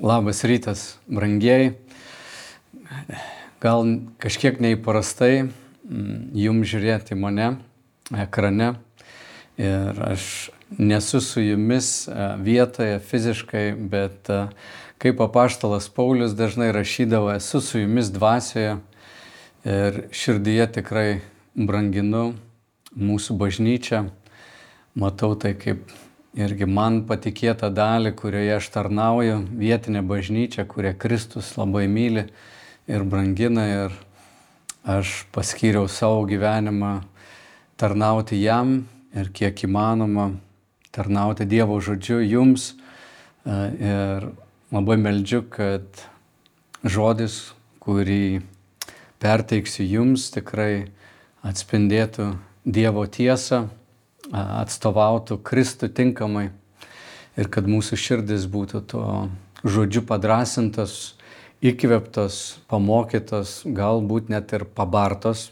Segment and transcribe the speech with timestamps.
[0.00, 1.74] Labas rytas, brangiai.
[3.60, 3.82] Gal
[4.16, 7.50] kažkiek neįprastai mm, jums žiūrėti mane
[8.08, 8.70] ekrane.
[9.60, 10.24] Ir aš
[10.80, 14.40] nesu su jumis e, vietoje fiziškai, bet e,
[15.04, 18.78] kaip apaštalas Paulius dažnai rašydavo, esu su jumis dvasioje.
[19.68, 21.08] Ir širdyje tikrai
[21.52, 22.30] branginu
[22.96, 24.06] mūsų bažnyčią,
[24.96, 25.92] matau tai kaip
[26.36, 32.26] irgi man patikėtą dalį, kurioje aš tarnauju, vietinė bažnyčia, kurią Kristus labai myli
[32.90, 33.96] ir brangina ir
[34.86, 37.00] aš paskyriau savo gyvenimą
[37.80, 40.30] tarnauti jam ir kiek įmanoma
[40.94, 42.74] tarnauti Dievo žodžiu jums.
[43.44, 44.30] E, ir
[44.70, 45.86] labai meldžiu, kad
[46.84, 47.52] žodis,
[47.82, 48.42] kurį
[49.20, 50.90] perteiksiu jums, tikrai
[51.42, 53.66] atspindėtų Dievo tiesą
[54.32, 56.48] atstovautų Kristų tinkamai
[57.38, 59.04] ir kad mūsų širdis būtų to
[59.64, 61.14] žodžiu padrasintos,
[61.60, 65.50] įkveptos, pamokytos, galbūt net ir pabartos.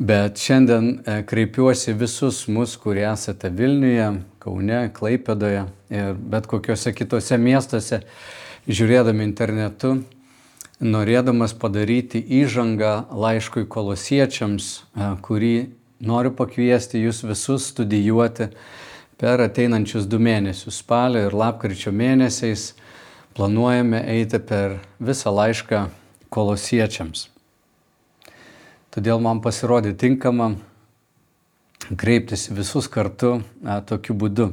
[0.00, 4.08] Bet šiandien e, kreipiuosi visus mus, kurie esate Vilniuje,
[4.40, 8.00] Kaune, Klaipėdoje ir bet kokiuose kitose miestuose,
[8.64, 9.98] žiūrėdami internetu,
[10.80, 15.54] norėdamas padaryti įžangą laiškui kolosiečiams, e, kurį
[16.00, 18.48] noriu pakviesti jūs visus studijuoti
[19.20, 20.80] per ateinančius du mėnesius.
[20.80, 22.72] Spalio ir lapkričio mėnesiais
[23.36, 25.84] planuojame eiti per visą laišką
[26.32, 27.28] kolosiečiams.
[28.90, 30.54] Todėl man pasirodė tinkama
[32.00, 34.50] kreiptis visus kartu a, tokiu būdu.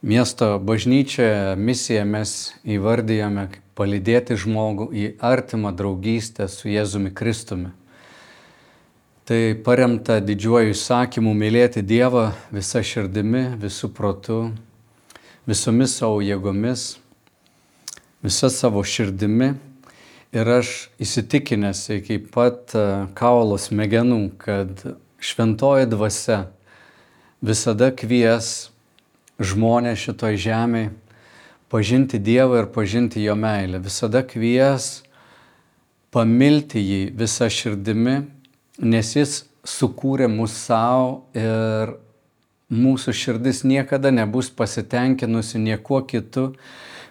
[0.00, 2.30] Miesto bažnyčioje misiją mes
[2.64, 7.70] įvardyjame kaip palydėti žmogų į artimą draugystę su Jėzumi Kristumi.
[9.30, 14.38] Tai paremta didžiuoju įsakymu mylėti Dievą visą širdimi, visų protu,
[15.46, 16.96] visomis savo jėgomis,
[18.26, 19.52] visą savo širdimi.
[20.34, 22.82] Ir aš įsitikinęs iki pat e,
[23.14, 24.82] kaulos smegenų, kad
[25.22, 26.40] šventoji dvasia
[27.38, 28.72] visada kvies
[29.38, 30.90] žmonę šitoj žemėje
[31.70, 33.78] pažinti Dievą ir pažinti Jo meilę.
[33.78, 35.04] Visada kvies
[36.10, 38.18] pamilti jį visą širdimi
[38.80, 41.94] nes jis sukūrė mus savo ir
[42.70, 46.54] mūsų širdis niekada nebus pasitenkinusi niekuo kitu,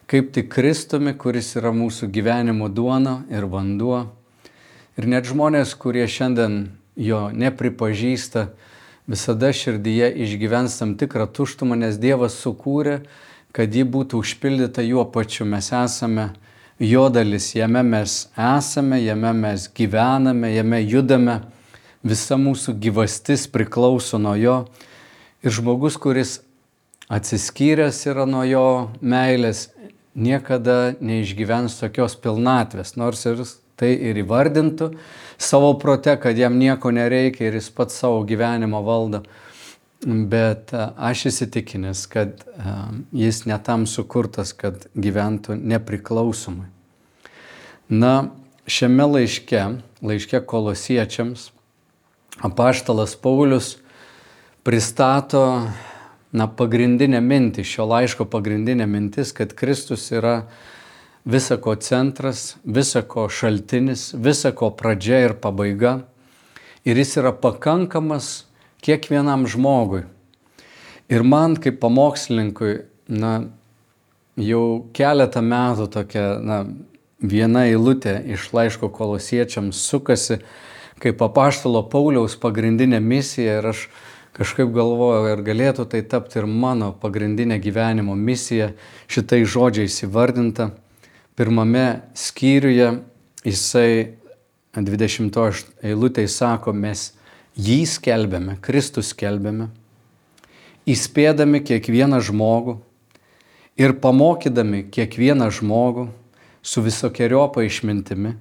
[0.09, 4.07] kaip tik Kristumi, kuris yra mūsų gyvenimo duona ir vanduo.
[4.97, 8.49] Ir net žmonės, kurie šiandien jo nepripažįsta,
[9.09, 13.03] visada širdyje išgyvens tam tikrą tuštumą, nes Dievas sukūrė,
[13.53, 15.45] kad ji būtų užpildyta juo pačiu.
[15.49, 16.31] Mes esame
[16.79, 21.39] jo dalis, jame mes esame, jame mes gyvename, jame judame
[22.03, 24.57] visa mūsų gyvastis priklauso nuo jo.
[25.43, 26.39] Ir žmogus, kuris
[27.09, 28.67] atsiskyręs yra nuo jo
[29.01, 29.69] meilės,
[30.19, 33.43] niekada neišgyvens tokios pilnatvės, nors ir
[33.79, 34.91] tai ir įvardintų
[35.39, 39.23] savo prote, kad jam nieko nereikia ir jis pats savo gyvenimą valdo.
[39.99, 42.43] Bet aš įsitikinęs, kad
[43.15, 46.69] jis netam sukurtas, kad gyventų nepriklausomai.
[47.91, 48.29] Na,
[48.69, 49.63] šiame laiške,
[50.05, 51.49] laiške kolosiečiams,
[52.41, 53.77] apaštalas Paulius
[54.63, 55.43] pristato
[56.31, 60.43] na, pagrindinę mintį, šio laiško pagrindinė mintis, kad Kristus yra
[61.29, 65.99] visako centras, visako šaltinis, visako pradžia ir pabaiga.
[66.87, 68.45] Ir jis yra pakankamas
[68.85, 70.05] kiekvienam žmogui.
[71.09, 72.75] Ir man kaip pamokslininkui,
[73.09, 73.33] na,
[74.39, 74.63] jau
[74.95, 76.61] keletą metų tokia, na,
[77.19, 80.39] viena eilutė iš laiško kolosiečiams sukasi
[80.99, 83.87] kaip apaštalo Pauliaus pagrindinė misija ir aš
[84.35, 88.71] kažkaip galvoju, ar galėtų tai tapti ir mano pagrindinė gyvenimo misija
[89.11, 90.69] šitai žodžiais įvardinta.
[91.39, 92.91] Pirmame skyriuje
[93.47, 94.19] jisai
[94.75, 97.09] 20 eilutėje sako, mes
[97.59, 99.69] jį skelbėme, Kristus skelbėme,
[100.87, 102.77] įspėdami kiekvieną žmogų
[103.79, 106.09] ir pamokydami kiekvieną žmogų
[106.61, 108.35] su visokiojopa išmintimi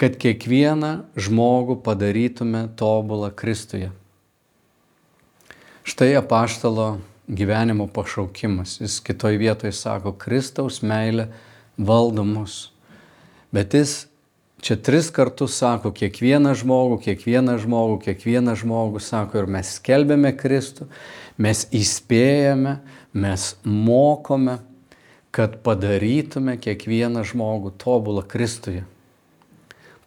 [0.00, 3.90] kad kiekvieną žmogų padarytume tobulą Kristuje.
[5.84, 8.78] Štai apaštalo gyvenimo pašaukimas.
[8.80, 11.28] Jis kitoj vietoje sako, Kristaus meilė
[11.76, 12.70] valdo mus.
[13.52, 14.06] Bet jis
[14.64, 20.88] čia tris kartus sako, kiekvieną žmogų, kiekvieną žmogų, kiekvieną žmogų sako ir mes skelbėme Kristų,
[21.40, 22.78] mes įspėjame,
[23.12, 24.60] mes mokome,
[25.30, 28.84] kad padarytume kiekvieną žmogų tobulą Kristuje.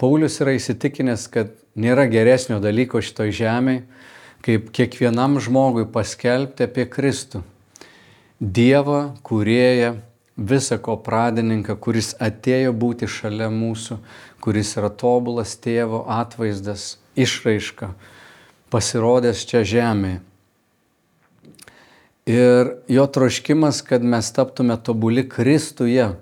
[0.01, 3.83] Paulius yra įsitikinęs, kad nėra geresnio dalyko šitoj žemėje,
[4.43, 7.43] kaip kiekvienam žmogui paskelbti apie Kristų.
[8.43, 9.93] Dievą, kurėję,
[10.37, 13.99] visako pradininką, kuris atėjo būti šalia mūsų,
[14.43, 17.93] kuris yra tobulas tėvo atvaizdas, išraiška,
[18.73, 20.21] pasirodęs čia žemėje.
[22.23, 26.13] Ir jo troškimas, kad mes taptume tobuli Kristuje.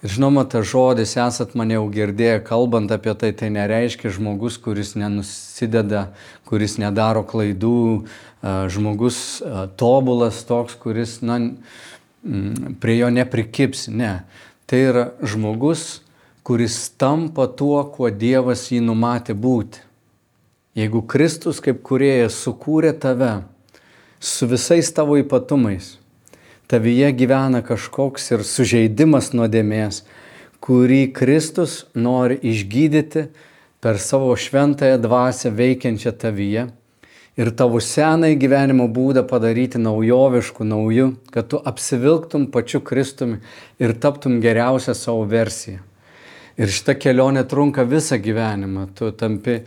[0.00, 6.06] Žinoma, tas žodis esat mane jau girdėję, kalbant apie tai, tai nereiškia žmogus, kuris nenusideda,
[6.48, 8.08] kuris nedaro klaidų,
[8.72, 9.18] žmogus
[9.76, 11.36] tobulas toks, kuris na,
[12.80, 13.90] prie jo neprikips.
[13.92, 14.22] Ne.
[14.64, 16.00] Tai yra žmogus,
[16.48, 19.84] kuris tampa tuo, kuo Dievas jį numatė būti.
[20.80, 23.42] Jeigu Kristus kaip kuriejas sukūrė tave,
[24.16, 25.99] su visais tavo ypatumais.
[26.70, 30.04] Tavyje gyvena kažkoks ir sužeidimas nuodėmės,
[30.62, 33.24] kurį Kristus nori išgydyti
[33.82, 36.68] per savo šventąją dvasę veikiančią tavyje
[37.40, 43.40] ir tavo senąjį gyvenimo būdą padaryti naujovišku, nauju, kad tu apsivilktum pačiu Kristumi
[43.82, 45.80] ir taptum geriausią savo versiją.
[46.60, 48.90] Ir šita kelionė trunka visą gyvenimą.
[48.94, 49.62] Tu tampi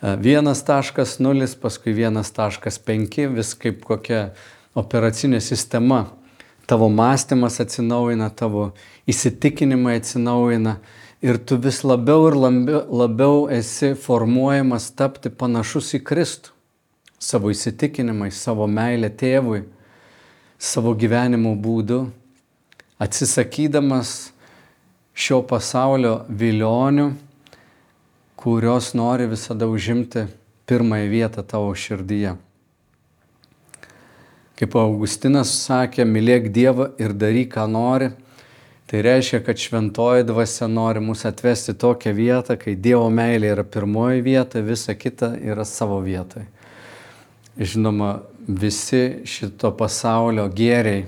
[0.00, 4.30] 1.0, paskui 1.5, vis kaip kokia
[4.78, 6.06] operacinė sistema.
[6.68, 8.72] Tavo mąstymas atsinaujina, tavo
[9.08, 10.76] įsitikinimai atsinaujina
[11.24, 16.52] ir tu vis labiau ir labiau, labiau esi formuojamas tapti panašus į Kristų.
[17.18, 19.64] Savo įsitikinimais, savo meilę tėvui,
[20.54, 22.04] savo gyvenimo būdu,
[23.02, 24.12] atsisakydamas
[25.18, 27.08] šio pasaulio vilionių
[28.38, 30.26] kurios nori visada užimti
[30.66, 32.36] pirmąją vietą tavo širdyje.
[34.58, 38.08] Kaip Augustinas sakė, mylėk Dievą ir daryk, ką nori.
[38.88, 44.24] Tai reiškia, kad šventoji dvasia nori mus atvesti tokią vietą, kai Dievo meilė yra pirmoji
[44.24, 46.48] vieta, visa kita yra savo vietoje.
[47.58, 51.04] Žinoma, visi šito pasaulio gėriai,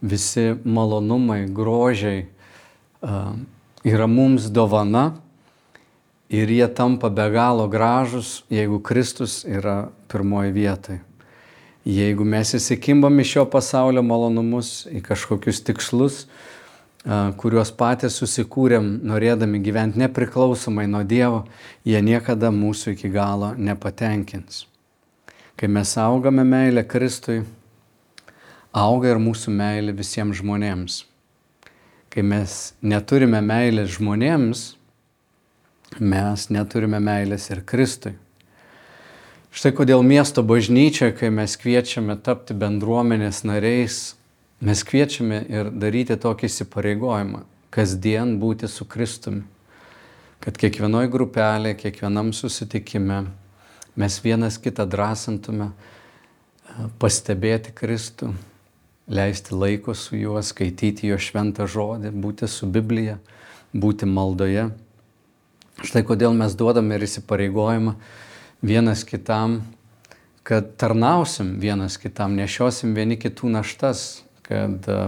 [0.00, 2.28] visi malonumai, grožiai
[3.84, 5.10] yra mums dovana
[6.32, 11.02] ir jie tampa be galo gražus, jeigu Kristus yra pirmoji vietoje.
[11.84, 16.22] Jeigu mes įsikimbam į šio pasaulio malonumus, į kažkokius tikslus,
[17.36, 21.42] kuriuos patys susikūrėm, norėdami gyventi nepriklausomai nuo Dievo,
[21.84, 24.64] jie niekada mūsų iki galo nepatenkins.
[25.60, 27.42] Kai mes augame meilę Kristui,
[28.72, 31.02] auga ir mūsų meilė visiems žmonėms.
[32.08, 34.66] Kai mes neturime meilės žmonėms,
[36.00, 38.16] mes neturime meilės ir Kristui.
[39.54, 44.16] Štai kodėl miesto bažnyčia, kai mes kviečiame tapti bendruomenės nariais,
[44.58, 49.44] mes kviečiame ir daryti tokį įsipareigojimą- kasdien būti su Kristumi.
[50.42, 53.28] Kad kiekvienoje grupelėje, kiekvienam susitikime
[53.94, 55.70] mes vienas kitą drąsintume
[56.98, 58.34] pastebėti Kristų,
[59.08, 63.18] leisti laiko su juo, skaityti jo šventą žodį, būti su Biblija,
[63.72, 64.72] būti maldoje
[65.82, 67.96] Štai kodėl mes duodame ir įsipareigojimą
[68.64, 69.60] vienas kitam,
[70.42, 75.00] kad tarnausim vienas kitam, nešiosim vieni kitų naštas, kad e,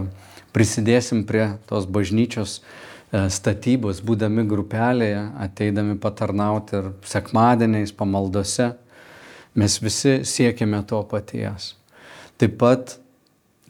[0.52, 8.74] prisidėsim prie tos bažnyčios e, statybos, būdami grupelėje, ateidami patarnauti ir sekmadieniais, pamaldose.
[9.56, 11.72] Mes visi siekiame to paties.
[12.36, 12.98] Taip pat,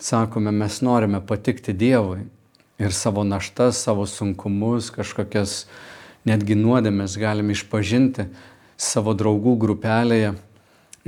[0.02, 2.24] sakome, mes norime patikti Dievui
[2.82, 5.60] ir savo naštas, savo sunkumus, kažkokias
[6.26, 8.26] netgi nuodėmės galim išpažinti
[8.76, 10.34] savo draugų grupelėje,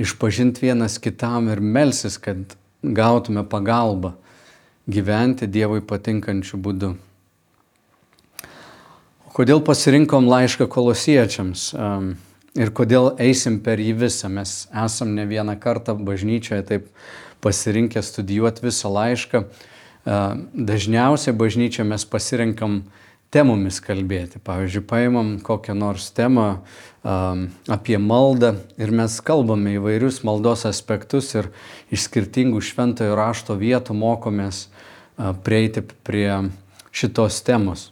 [0.01, 4.15] išpažinti vienas kitam ir melsis, kad gautume pagalbą
[4.89, 6.95] gyventi Dievui patinkančiu būdu.
[9.35, 11.69] Kodėl pasirinkom laišką kolosiečiams
[12.59, 14.27] ir kodėl eisim per jį visą?
[14.33, 16.87] Mes esam ne vieną kartą bažnyčioje taip
[17.43, 19.43] pasirinkę studijuoti visą laišką.
[20.53, 22.81] Dažniausiai bažnyčioje mes pasirinkam
[23.33, 24.41] temomis kalbėti.
[24.43, 26.47] Pavyzdžiui, paimam kokią nors temą
[27.03, 31.51] um, apie maldą ir mes kalbame įvairius maldos aspektus ir
[31.93, 36.49] iš skirtingų šventojo rašto vietų mokomės uh, prieiti prie
[36.91, 37.89] šitos temos.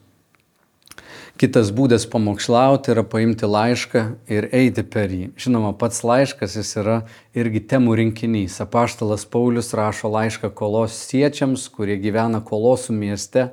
[1.38, 4.02] Kitas būdas pamokslauti yra paimti laišką
[4.34, 5.28] ir eiti per jį.
[5.38, 6.96] Žinoma, pats laiškas jis yra
[7.38, 8.56] irgi temų rinkinys.
[8.64, 13.52] Apaštalas Paulius rašo laišką kolosiečiams, kurie gyvena kolosų mieste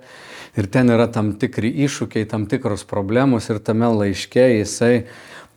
[0.57, 5.07] ir ten yra tam tikri iššūkiai, tam tikros problemos ir tame laiške jisai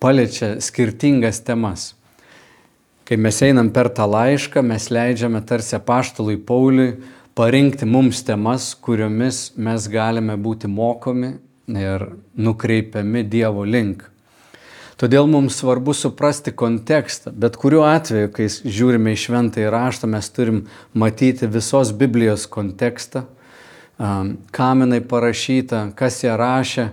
[0.02, 1.94] paliečia skirtingas temas.
[3.08, 6.98] Kai mes einam per tą laišką, mes leidžiame tarsi apaštalui Pauliui
[7.38, 11.38] parinkti mums temas, kuriomis mes galime būti mokomi
[11.72, 14.04] ir nukreipiami Dievo link.
[14.98, 17.30] Todėl mums svarbu suprasti kontekstą.
[17.30, 20.64] Bet kuriuo atveju, kai žiūrime į šventąjį raštą, mes turim
[20.98, 23.28] matyti visos Biblijos kontekstą,
[23.98, 26.90] kam jinai parašyta, kas ją rašė,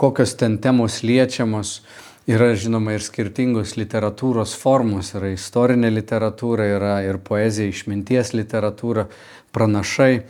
[0.00, 1.80] kokios ten temos liečiamos.
[2.26, 9.04] Yra žinoma ir skirtingos literatūros formos, yra istorinė literatūra, yra ir poezija, išminties literatūra,
[9.54, 10.24] pranašai.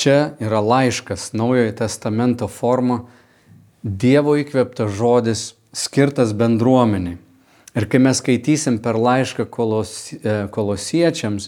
[0.00, 3.02] Čia yra laiškas, naujojo testamento forma,
[3.80, 5.42] Dievo įkvėptas žodis
[5.72, 7.16] skirtas bendruomeniai.
[7.72, 11.46] Ir kai mes skaitysim per laišką kolos, e, kolosiečiams,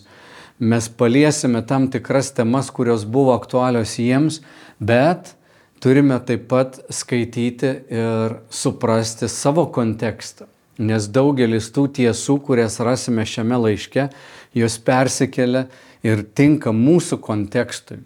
[0.62, 4.40] mes paliesime tam tikras temas, kurios buvo aktualios jiems,
[4.78, 5.34] bet
[5.82, 10.46] turime taip pat skaityti ir suprasti savo kontekstą.
[10.78, 14.06] Nes daugelis tų tiesų, kurias rasime šiame laiške,
[14.54, 15.66] jos persikelia
[16.06, 17.98] ir tinka mūsų kontekstui.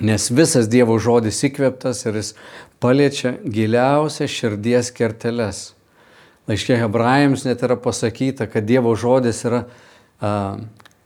[0.00, 2.32] Nes visas Dievo žodis įkvėptas ir jis
[2.80, 5.62] paliečia giliausias širdies kerteles.
[6.48, 9.64] Laiškė hebrajams net yra pasakyta, kad Dievo žodis yra
[10.20, 10.30] a,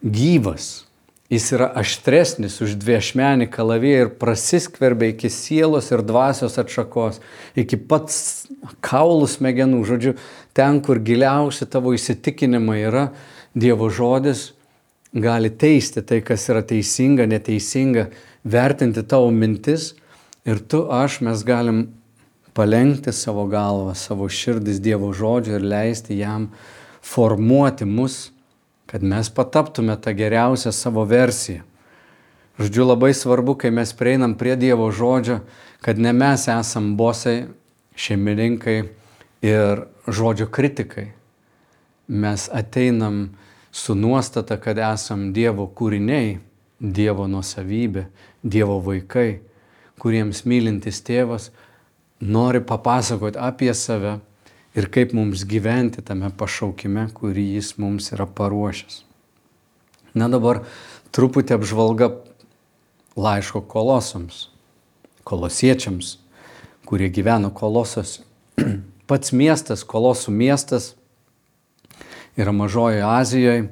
[0.02, 0.85] gyvas.
[1.32, 7.23] Jis yra aštresnis už dviešmenį kalaviją ir prasiskverbia iki sielos ir dvasios atšakos,
[7.56, 8.50] iki pats
[8.85, 9.80] kaulų smegenų.
[9.88, 10.12] Žodžiu,
[10.52, 13.06] ten, kur giliausi tavo įsitikinimai yra,
[13.52, 14.54] Dievo žodis
[15.12, 18.06] gali teisti tai, kas yra teisinga, neteisinga,
[18.44, 19.92] vertinti tavo mintis
[20.49, 21.82] ir tu, aš, mes galim
[22.56, 26.49] palengti savo galvą, savo širdis Dievo žodžio ir leisti jam
[27.04, 28.32] formuoti mus,
[28.93, 31.63] kad mes pataptume tą geriausią savo versiją.
[32.61, 35.39] Žodžiu, labai svarbu, kai mes prieinam prie Dievo žodžio,
[35.81, 37.47] kad ne mes esam bosai,
[37.97, 38.83] šeimininkai
[39.49, 41.07] ir žodžio kritikai.
[42.09, 43.33] Mes ateinam
[43.73, 46.37] su nuostata, kad esam Dievo kūriniai,
[46.77, 48.05] Dievo nusavybė,
[48.45, 49.41] Dievo vaikai,
[49.97, 51.49] kuriems mylintis tėvas
[52.21, 54.19] nori papasakoti apie save
[54.75, 59.02] ir kaip mums gyventi tame pašaukime, kurį jis mums yra paruošęs.
[60.17, 60.62] Na dabar
[61.12, 62.11] truputį apžvalga
[63.17, 64.47] laiško kolosams,
[65.29, 66.17] kolosiečiams,
[66.88, 68.25] kurie gyveno kolosose.
[69.09, 70.93] Pats miestas, kolosų miestas,
[72.37, 73.71] yra Mažojoje Azijoje.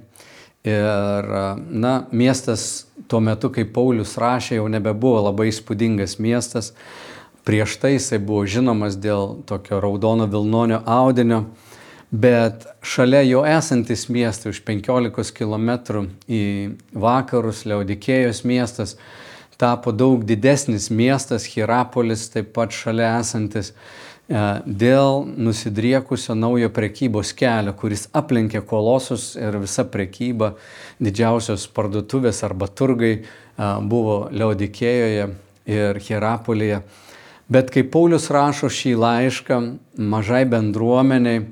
[0.61, 1.29] Ir,
[1.73, 6.75] na, miestas tuo metu, kai Paulius rašė, jau nebebuvo labai įspūdingas miestas.
[7.45, 11.47] Prieš tai jisai buvo žinomas dėl tokio raudono Vilnonio audinio,
[12.11, 16.43] bet šalia jo esantis miestai už 15 km į
[16.93, 18.99] vakarus, Leodikėjos miestas,
[19.57, 23.73] tapo daug didesnis miestas, Hierapolis taip pat šalia esantis.
[24.31, 30.55] E, dėl nusidriekusio naujo prekybos kelio, kuris aplenkė kolosus ir visa prekyba,
[31.01, 33.23] didžiausios parduotuvės arba turgai e,
[33.81, 35.31] buvo Leodikėjoje
[35.71, 36.85] ir Hierapolėje.
[37.51, 39.59] Bet kai Paulius rašo šį laišką
[39.99, 41.43] mažai bendruomeniai,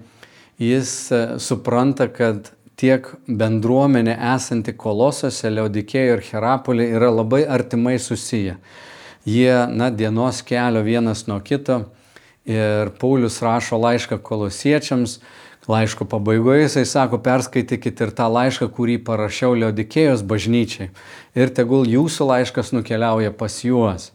[0.62, 8.57] jis e, supranta, kad tiek bendruomenė esanti kolosose, Leodikėjoje ir Hierapolėje yra labai artimai susiję.
[9.26, 11.83] Jie, na, dienos kelio vienas nuo kito
[12.49, 15.19] Ir Paulius rašo laišką kolosiečiams,
[15.69, 20.89] laiško pabaigoje jisai sako, perskaitykite ir tą laišką, kurį parašiau Leodikėjos bažnyčiai.
[21.37, 24.11] Ir tegul jūsų laiškas nukeliauja pas juos.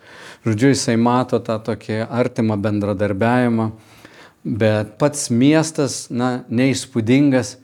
[0.48, 3.70] Žodžiu, jisai mato tą tokį artimą bendradarbiavimą,
[4.44, 7.58] bet pats miestas, na, neįspūdingas.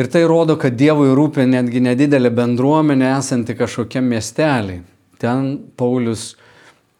[0.00, 4.80] Ir tai rodo, kad Dievui rūpia netgi nedidelė bendruomenė esanti kažkokiam miestelį.
[5.20, 6.32] Ten Paulius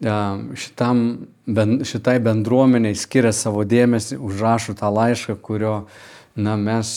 [0.03, 1.27] šitam,
[1.87, 5.75] šitai bendruomeniai skiria savo dėmesį, užrašo tą laišką, kurio
[6.35, 6.95] na, mes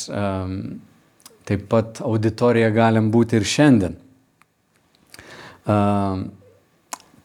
[1.47, 3.95] taip pat auditorija galim būti ir šiandien.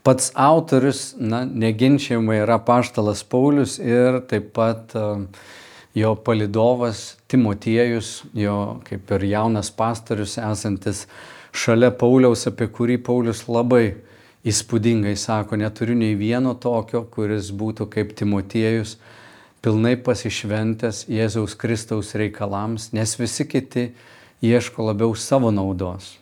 [0.01, 4.95] Pats autorius, na, neginčiamai yra paštalas Paulius ir taip pat
[5.97, 11.05] jo palidovas Timotiejus, jo kaip ir jaunas pastorius esantis
[11.51, 14.10] šalia Pauliaus, apie kurį Paulius labai
[14.47, 18.95] įspūdingai sako, neturiu nei vieno tokio, kuris būtų kaip Timotiejus,
[19.61, 23.91] pilnai pasišventęs Jėzaus Kristaus reikalams, nes visi kiti
[24.41, 26.15] ieško labiau savo naudos.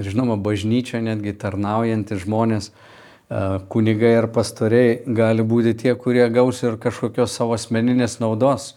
[0.00, 3.42] Ir žinoma, bažnyčia netgi tarnaujantys žmonės, e,
[3.72, 8.74] kunigai ar pastoriai gali būti tie, kurie gaus ir kažkokios savo asmeninės naudos.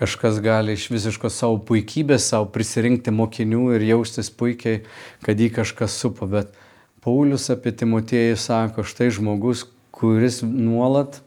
[0.00, 4.84] Kažkas gali iš visiškos savo puikybės savo prisirinkti mokinių ir jaustis puikiai,
[5.24, 6.59] kad jį kažkas supa, bet
[7.00, 9.64] Paulius apie Timotiejų sako, štai žmogus,
[9.94, 11.22] kuris nuolat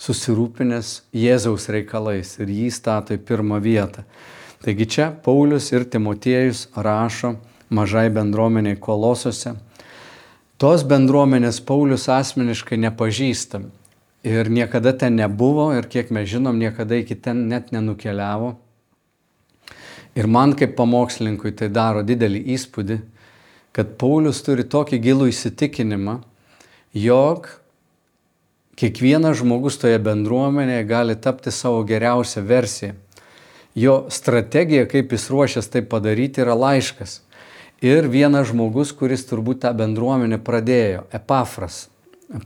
[0.00, 4.02] susirūpinęs Jėzaus reikalais ir jį stato į pirmą vietą.
[4.64, 7.36] Taigi čia Paulius ir Timotiejus rašo
[7.70, 9.54] mažai bendruomeniai kolosose.
[10.60, 13.62] Tos bendruomenės Paulius asmeniškai nepažįsta.
[14.22, 18.58] ir niekada ten nebuvo ir kiek mes žinom, niekada iki ten net nenukeliavo.
[20.14, 22.98] Ir man kaip pamokslininkui tai daro didelį įspūdį,
[23.76, 26.20] kad Paulius turi tokį gilų įsitikinimą,
[26.96, 27.48] jog
[28.80, 32.96] kiekvienas žmogus toje bendruomenėje gali tapti savo geriausią versiją.
[33.78, 37.20] Jo strategija, kaip jis ruošiasi tai padaryti, yra laiškas.
[37.84, 41.86] Ir vienas žmogus, kuris turbūt tą bendruomenę pradėjo, Epafras,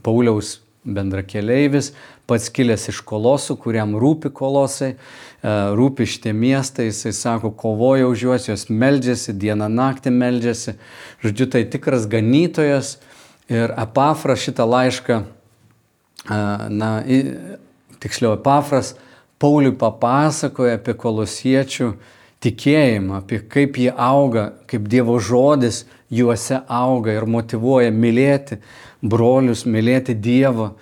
[0.05, 1.91] Pauliaus bendrakeleivis,
[2.29, 8.25] pats kilęs iš kolosų, kuriam rūpi kolosai, e, rūpi šitie miestai, jisai sako, kovoja už
[8.27, 10.75] juos, jos meldžiasi, dieną naktį meldžiasi.
[11.25, 12.97] Žodžiu, tai tikras ganytojas
[13.49, 16.39] ir Epafras šitą laišką, e,
[16.69, 16.91] na,
[17.99, 18.95] tiksliau, Epafras
[19.41, 21.89] Pauliui papasakoja apie kolosiečių
[22.45, 28.61] tikėjimą, apie kaip jie auga, kaip Dievo žodis juose auga ir motivuoja mylėti
[29.05, 30.73] brolius, mylėti Dievą.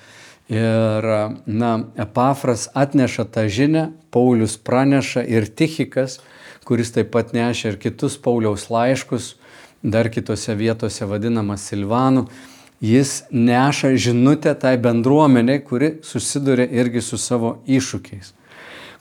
[0.51, 1.05] Ir,
[1.47, 6.19] na, Epafras atneša tą žinę, Paulius praneša ir Tichikas,
[6.67, 9.33] kuris taip pat nešia ir kitus Pauliaus laiškus,
[9.83, 12.27] dar kitose vietose vadinamas Silvanu,
[12.83, 18.33] jis neša žinutę tai bendruomeniai, kuri susiduria irgi su savo iššūkiais.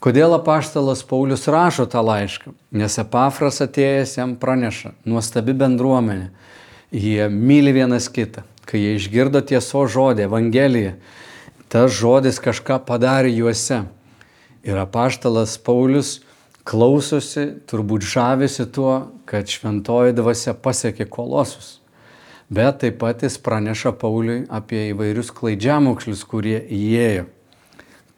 [0.02, 2.54] Kodėl apaštalas Paulius rašo tą laišką?
[2.74, 6.30] Nes Epafras atėjęs jam praneša, nuostabi bendruomenė,
[6.90, 8.42] jie myli vienas kitą.
[8.68, 10.94] Kai jie išgirdo tieso žodį, Evangeliją,
[11.72, 13.82] tas žodis kažką padarė juose.
[14.62, 16.20] Ir apaštalas Paulius
[16.68, 21.80] klausosi, turbūt žavisi tuo, kad šventoji dvasia pasiekė kolosus.
[22.52, 27.24] Bet taip pat jis praneša Pauliui apie įvairius klaidžiamokslius, kurie įėjo,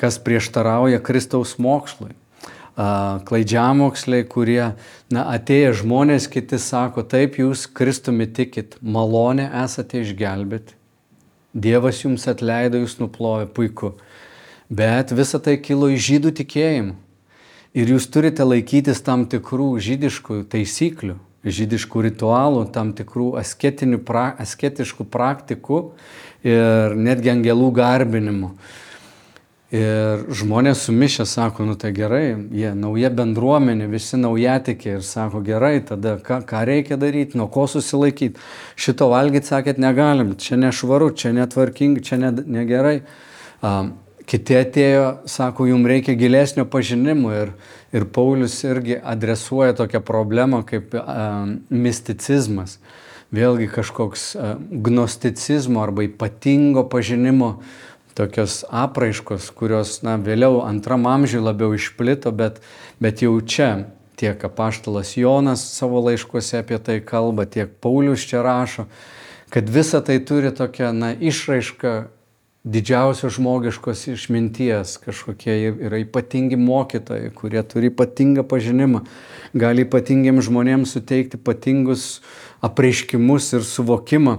[0.01, 2.13] kas prieštarauja Kristaus mokslui.
[2.75, 4.73] Klaidžiamoksliai, kurie
[5.15, 10.75] na, atėję žmonės, kiti sako, taip jūs Kristumi tikit, malonė esate išgelbėti
[11.55, 13.93] Dievas jums atleido, jūs nuplovė, puiku.
[14.67, 16.97] Bet visa tai kilo iš žydų tikėjimų.
[17.79, 21.15] Ir jūs turite laikytis tam tikrų žydiškų taisyklių,
[21.47, 23.29] žydiškų ritualų, tam tikrų
[24.07, 25.81] pra, asketiškų praktikų
[26.43, 28.51] ir netgi angelų garbinimų.
[29.75, 35.81] Ir žmonės sumišę sako, nu tai gerai, jie nauja bendruomenė, visi naujatikiai ir sako, gerai,
[35.89, 38.39] tada ką, ką reikia daryti, nuo ko susilaikyti.
[38.79, 43.01] Šito valgyti, sakėt, negalim, čia nešvaru, čia netvarkingi, čia ne, negerai.
[43.65, 43.97] Um,
[44.31, 47.51] kiti atėjo, sako, jums reikia gilesnio pažinimo ir,
[47.91, 52.79] ir Paulius irgi adresuoja tokią problemą kaip um, misticizmas.
[53.35, 54.55] Vėlgi kažkoks uh,
[54.87, 57.57] gnosticizmo arba ypatingo pažinimo
[58.15, 62.61] tokios apraiškos, kurios na, vėliau antram amžiui labiau išplito, bet,
[63.03, 63.71] bet jau čia
[64.17, 68.87] tiek apaštalas Jonas savo laiškuose apie tai kalba, tiek Paulius čia rašo,
[69.51, 71.95] kad visa tai turi tokią na, išraišką
[72.65, 79.03] didžiausios žmogiškos išminties, kažkokie yra ypatingi mokytojai, kurie turi ypatingą pažinimą,
[79.53, 82.23] gali ypatingiems žmonėms suteikti ypatingus
[82.65, 84.39] apreiškimus ir suvokimą.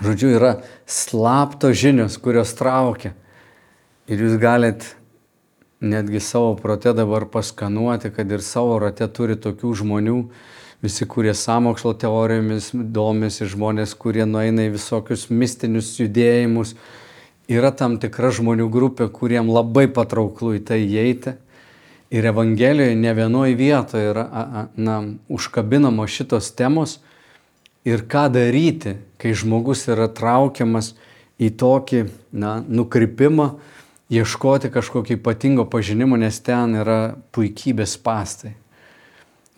[0.00, 0.52] Žodžiu, yra
[0.88, 3.12] slaptos žinios, kurios traukia.
[4.08, 4.86] Ir jūs galit
[5.82, 10.16] netgi savo prote dabar paskanuoti, kad ir savo rate turi tokių žmonių,
[10.82, 16.74] visi, kurie samokslo teorijomis domisi, žmonės, kurie nueina į visokius mistinius judėjimus.
[17.50, 21.36] Yra tam tikra žmonių grupė, kuriem labai patrauklu į tai įeiti.
[22.12, 24.26] Ir Evangelijoje ne vienoje vietoje yra
[24.76, 24.98] na,
[25.32, 27.00] užkabinamos šitos temos
[27.84, 30.92] ir ką daryti, kai žmogus yra traukiamas
[31.42, 33.48] į tokį na, nukrypimą,
[34.12, 38.54] ieškoti kažkokio ypatingo pažinimo, nes ten yra puikybės pastai.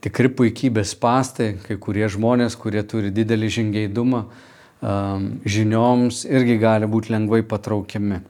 [0.05, 4.27] Tikri puikybės pastai, kai kurie žmonės, kurie turi didelį žingeidumą,
[4.85, 8.21] um, žinioms irgi gali būti lengvai patraukiami.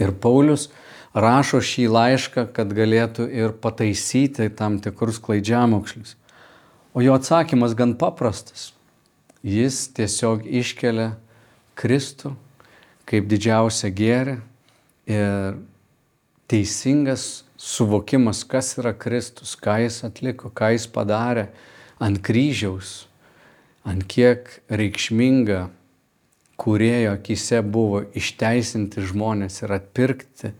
[0.00, 0.68] Ir Paulius
[1.16, 6.14] rašo šį laišką, kad galėtų ir pataisyti tam tikrus klaidžiamokslius.
[6.94, 8.72] O jo atsakymas gan paprastas.
[9.46, 11.14] Jis tiesiog iškelia
[11.78, 12.34] Kristų
[13.08, 14.36] kaip didžiausią gėrį
[15.10, 15.56] ir
[16.50, 21.48] teisingas suvokimas, kas yra Kristus, ką jis atliko, ką jis padarė
[22.02, 23.06] ant kryžiaus,
[23.86, 25.68] ant kiek reikšminga
[26.60, 30.52] kurėjo akise buvo išteisinti žmonės ir atpirkti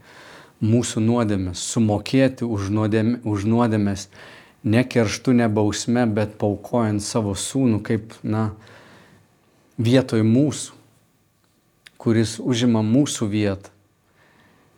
[0.65, 4.09] mūsų nuodėmės, sumokėti už, nuodėmė, už nuodėmės
[4.63, 8.51] ne kerštu, ne bausme, bet paukojant savo sūnų kaip, na,
[9.81, 10.77] vietoj mūsų,
[12.01, 13.73] kuris užima mūsų vietą.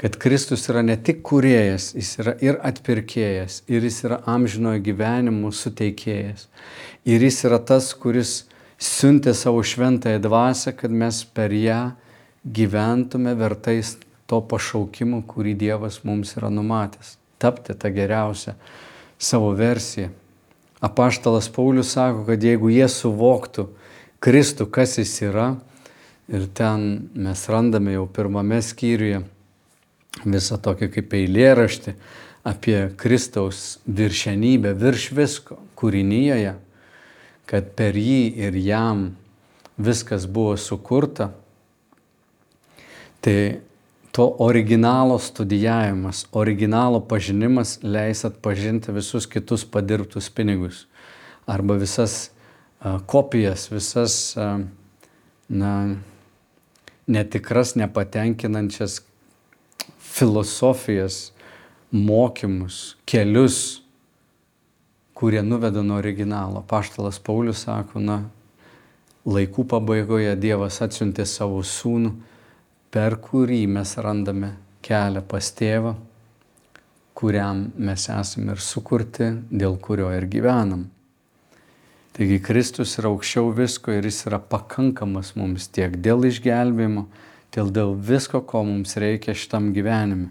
[0.02, 5.52] Kad Kristus yra ne tik kuriejas, jis yra ir atpirkėjas, ir jis yra amžinojo gyvenimo
[5.54, 6.48] suteikėjas.
[7.06, 8.40] Ir jis yra tas, kuris
[8.82, 11.92] siuntė savo šventąją dvasę, kad mes per ją
[12.42, 13.94] gyventume vertais
[14.26, 17.14] to pašaukimo, kurį Dievas mums yra numatęs.
[17.38, 18.56] Tapti tą geriausią
[19.22, 20.10] savo versiją.
[20.82, 23.68] Apaštalas Paulius sako, kad jeigu jie suvoktų
[24.22, 25.52] Kristų, kas jis yra,
[26.30, 29.22] ir ten mes randame jau pirmame skyriuje
[30.24, 31.94] visą tokį kaip eilėraštį
[32.46, 36.56] apie Kristaus viršenybę virš visko kūrinyje,
[37.46, 39.12] kad per jį ir jam
[39.78, 41.30] viskas buvo sukurta,
[43.22, 43.62] tai
[44.12, 50.86] to originalo studijavimas, originalo pažinimas leis atpažinti visus kitus padirbtus pinigus
[51.46, 52.30] arba visas
[52.80, 54.58] a, kopijas, visas a,
[55.48, 55.96] na,
[57.06, 59.02] netikras, nepatenkinančias
[59.98, 61.32] filosofijas,
[61.90, 63.82] mokymus, kelius,
[65.14, 66.64] kurie nuveda nuo originalo.
[66.68, 68.22] Paštalas Paulius sako, na,
[69.26, 72.12] laikų pabaigoje Dievas atsiuntė savo sūnų,
[72.92, 74.52] per kurį mes randame
[74.84, 75.94] kelią pas tėvą,
[77.16, 80.90] kuriam mes esame ir sukurti, dėl kurio ir gyvenam.
[82.12, 87.06] Taigi Kristus yra aukščiau visko ir jis yra pakankamas mums tiek dėl išgelbėjimo,
[87.54, 90.28] tiek dėl visko, ko mums reikia šitam gyvenime.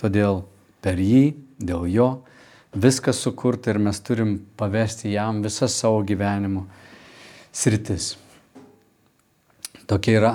[0.00, 0.42] Todėl
[0.82, 2.08] per jį, dėl jo,
[2.74, 6.66] viskas sukurta ir mes turim pavesti jam visą savo gyvenimo
[7.54, 8.16] sritis.
[9.86, 10.32] Tokia yra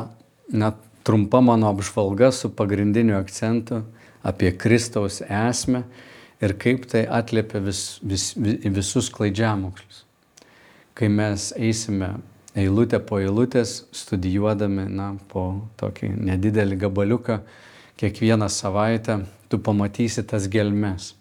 [0.55, 3.81] net trumpa mano apžvalga su pagrindiniu akcentu
[4.27, 5.85] apie Kristaus esmę
[6.43, 10.03] ir kaip tai atliepia vis, vis, vis, visus klaidžiamokslius.
[10.97, 12.17] Kai mes eisime
[12.57, 15.45] eilutę po eilutės, studijuodami, na, po
[15.79, 17.39] tokį nedidelį gabaliuką,
[18.01, 21.13] kiekvieną savaitę, tu pamatysi tas gelmes.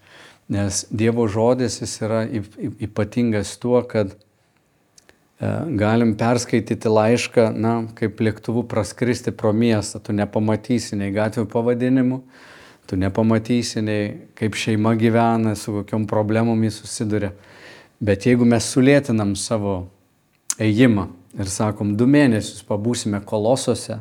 [0.51, 2.25] Nes Dievo žodis jis yra
[2.83, 4.17] ypatingas tuo, kad
[5.41, 12.21] galim perskaityti laišką, na, kaip lėktuvu praskristi pro miestą, tu nepamatysi nei gatvių pavadinimų,
[12.89, 14.07] tu nepamatysi nei
[14.39, 17.35] kaip šeima gyvena, su kokiam problemom jis susiduria.
[18.01, 19.87] Bet jeigu mes sulėtinam savo
[20.61, 24.01] ėjimą ir sakom, du mėnesius pabūsime kolosose,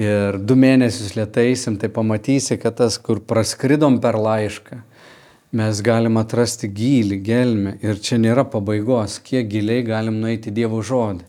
[0.00, 4.80] ir du mėnesius lietaisim, tai pamatysi, kad tas, kur praskridom per laišką,
[5.56, 11.26] mes galim atrasti gilį, gelmę ir čia nėra pabaigos, kiek giliai galim nueiti Dievo žodį,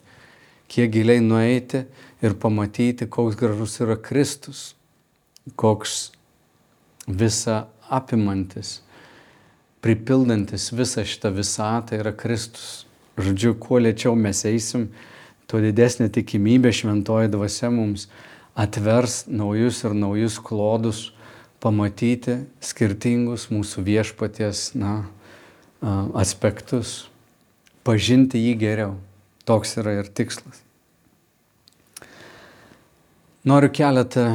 [0.70, 1.86] kiek giliai nueiti
[2.22, 4.76] ir pamatyti, koks gražus yra Kristus,
[5.58, 6.12] koks
[7.08, 8.80] visa apimantis,
[9.82, 12.86] pripildantis visą šitą visatą yra Kristus.
[13.22, 14.86] Žodžiu, kuo lėčiau mes eisim,
[15.50, 18.06] tuo didesnė tikimybė šventoji dvasia mums
[18.56, 21.10] atvers naujus ir naujus klodus,
[21.62, 25.04] pamatyti skirtingus mūsų viešpaties na,
[26.18, 27.06] aspektus,
[27.86, 28.98] pažinti jį geriau.
[29.46, 30.62] Toks yra ir tikslas.
[33.46, 34.26] Noriu keletą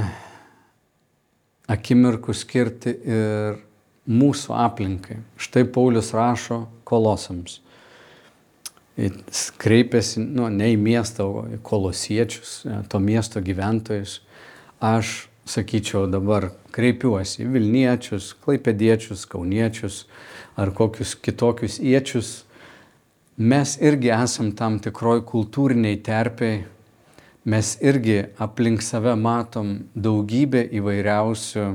[1.71, 3.61] akimirkų skirti ir
[4.07, 5.21] mūsų aplinkai.
[5.39, 7.61] Štai Paulius rašo kolosams
[9.61, 14.21] kreipiasi nu, ne į miestą, o į kolosiečius, e, to miesto gyventojus.
[14.81, 20.05] Aš sakyčiau dabar kreipiuosi į Vilniečius, Klaipėdiečius, Kauniečius
[20.59, 22.43] ar kokius kitokius iečius.
[23.37, 26.65] Mes irgi esam tam tikroj kultūriniai terpiai,
[27.47, 31.67] mes irgi aplink save matom daugybę įvairiausių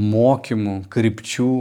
[0.00, 1.54] mokymų, krypčių,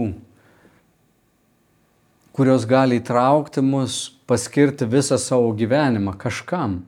[2.35, 6.81] kurios gali įtraukti mus paskirti visą savo gyvenimą kažkam.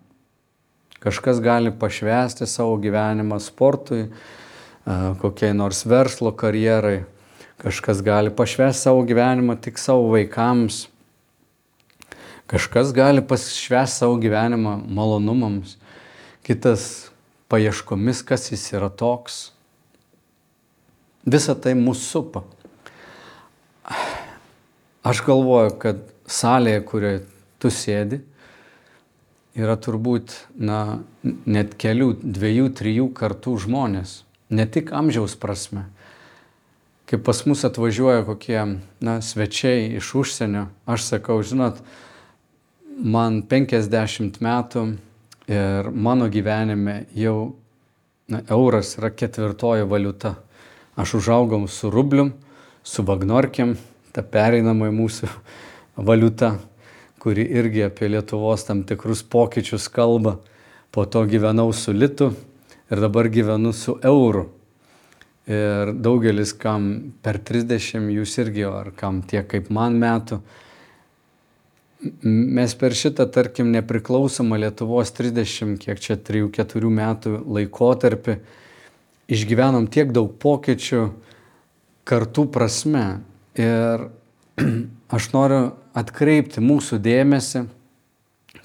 [1.01, 4.03] Kažkas gali pašvesti savo gyvenimą sportui,
[5.21, 6.99] kokiai nors verslo karjerai,
[7.61, 10.83] kažkas gali pašvesti savo gyvenimą tik savo vaikams,
[12.45, 15.79] kažkas gali pašvesti savo gyvenimą malonumams,
[16.45, 17.09] kitas
[17.49, 19.47] paieškomis, kas jis yra toks.
[21.25, 22.45] Visa tai mūsų supa.
[25.01, 27.23] Aš galvoju, kad salėje, kurioje
[27.57, 28.21] tu sėdi,
[29.57, 35.87] yra turbūt na, net kelių, dviejų, trijų kartų žmonės, ne tik amžiaus prasme.
[37.09, 38.59] Kai pas mus atvažiuoja kokie
[39.03, 41.81] na, svečiai iš užsienio, aš sakau, žinot,
[42.87, 44.85] man 50 metų
[45.51, 47.57] ir mano gyvenime jau
[48.31, 50.37] na, euras yra ketvirtoji valiuta.
[50.95, 52.31] Aš užaugom su rublium,
[52.83, 53.75] su vagnorkiam,
[54.15, 55.27] ta pereinama į mūsų
[56.07, 56.55] valiuta
[57.21, 60.39] kuri irgi apie Lietuvos tam tikrus pokyčius kalba.
[60.91, 62.31] Po to gyvenau su litu
[62.91, 64.49] ir dabar gyvenu su euru.
[65.47, 70.37] Ir daugelis, kam per 30, jūs irgi, ar kam tiek kaip man metų,
[72.21, 78.37] mes per šitą, tarkim, nepriklausomą Lietuvos 30, kiek čia 3-4 metų laikotarpį
[79.31, 81.03] išgyvenom tiek daug pokyčių
[82.07, 83.05] kartų prasme.
[83.57, 84.07] Ir
[85.11, 85.61] aš noriu
[85.97, 87.65] atkreipti mūsų dėmesį,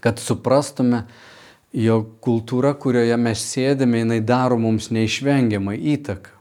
[0.04, 1.04] kad suprastume,
[1.76, 6.32] jog kultūra, kurioje mes sėdime, jinai daro mums neišvengiamą įtaką.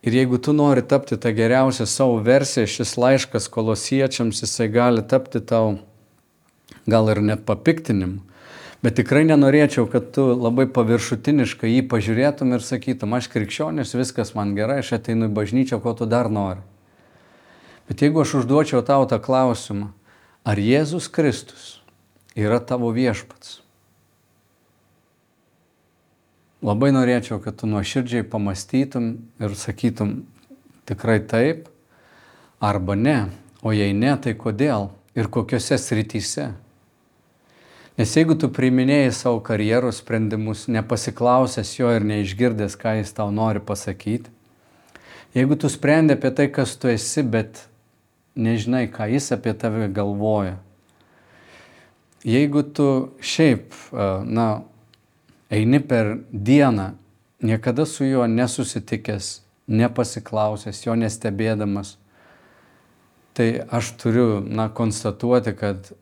[0.00, 5.42] Ir jeigu tu nori tapti tą geriausią savo versiją, šis laiškas kolosiečiams, jisai gali tapti
[5.44, 5.76] tau
[6.88, 8.24] gal ir net papiktinimu.
[8.80, 14.54] Bet tikrai nenorėčiau, kad tu labai paviršutiniškai jį pažiūrėtum ir sakytum, aš krikščionis, viskas man
[14.56, 16.64] gerai, aš ateinu į bažnyčią, ko tu dar nori.
[17.90, 19.88] Bet jeigu aš užduočiau tau tą klausimą,
[20.46, 21.80] ar Jėzus Kristus
[22.38, 23.56] yra tavo viešpats?
[26.62, 30.20] Labai norėčiau, kad tu nuoširdžiai pamastytum ir sakytum
[30.86, 31.66] tikrai taip
[32.62, 33.16] arba ne,
[33.58, 36.50] o jei ne, tai kodėl ir kokiuose srityse.
[37.98, 43.58] Nes jeigu tu priiminėjai savo karjeros sprendimus, nepasiklausęs jo ir neišgirdęs, ką jis tau nori
[43.58, 44.30] pasakyti,
[45.34, 47.64] jeigu tu sprendi apie tai, kas tu esi, bet
[48.34, 50.58] nežinai, ką jis apie tave galvoja,
[52.24, 52.88] jeigu tu
[53.20, 53.72] šiaip,
[54.24, 54.48] na,
[55.50, 56.92] eini per dieną,
[57.42, 59.40] niekada su juo nesusitikęs,
[59.70, 61.96] nepasiklausęs, jo nestebėdamas,
[63.34, 65.92] tai aš turiu, na, konstatuoti, kad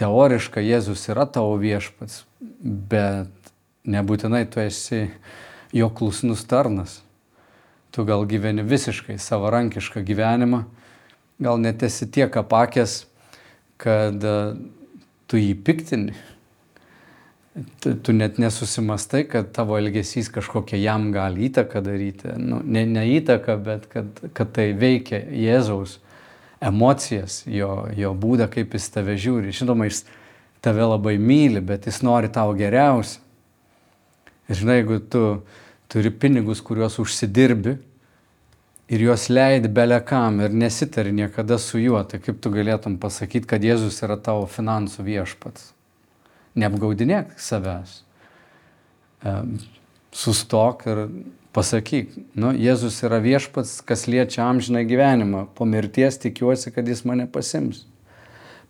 [0.00, 2.24] teoriškai Jėzus yra tavo viešpats,
[2.60, 3.52] bet
[3.84, 5.08] nebūtinai tu esi
[5.76, 7.00] jo klusnus tarnas.
[7.90, 10.64] Tu gal gyveni visiškai savarankišką gyvenimą,
[11.40, 13.04] gal net esi tiek apakęs,
[13.80, 14.24] kad
[15.30, 16.14] tu jį piktini,
[17.80, 22.34] tu, tu net nesusimastai, kad tavo elgesys kažkokią jam gali įtaką daryti.
[22.38, 25.98] Nu, ne, ne įtaką, bet kad, kad tai veikia Jėzaus
[26.60, 29.54] emocijas, jo, jo būdą, kaip jis tave žiūri.
[29.56, 30.04] Žinoma, jis
[30.64, 33.22] tave labai myli, bet jis nori tau geriausia.
[34.50, 35.22] Ir žinai, jeigu tu
[35.90, 37.76] turi pinigus, kuriuos užsidirbi
[38.90, 43.62] ir juos leidi belekam ir nesitari niekada su juo, tai kaip tu galėtum pasakyti, kad
[43.64, 45.70] Jėzus yra tavo finansų viešpats
[46.58, 48.00] neapgaudinėk savęs.
[50.10, 51.02] Sustok ir
[51.54, 55.46] pasakyk, nu, Jėzus yra viešpats, kas liečia amžiną gyvenimą.
[55.54, 57.84] Po mirties tikiuosi, kad jis mane pasims.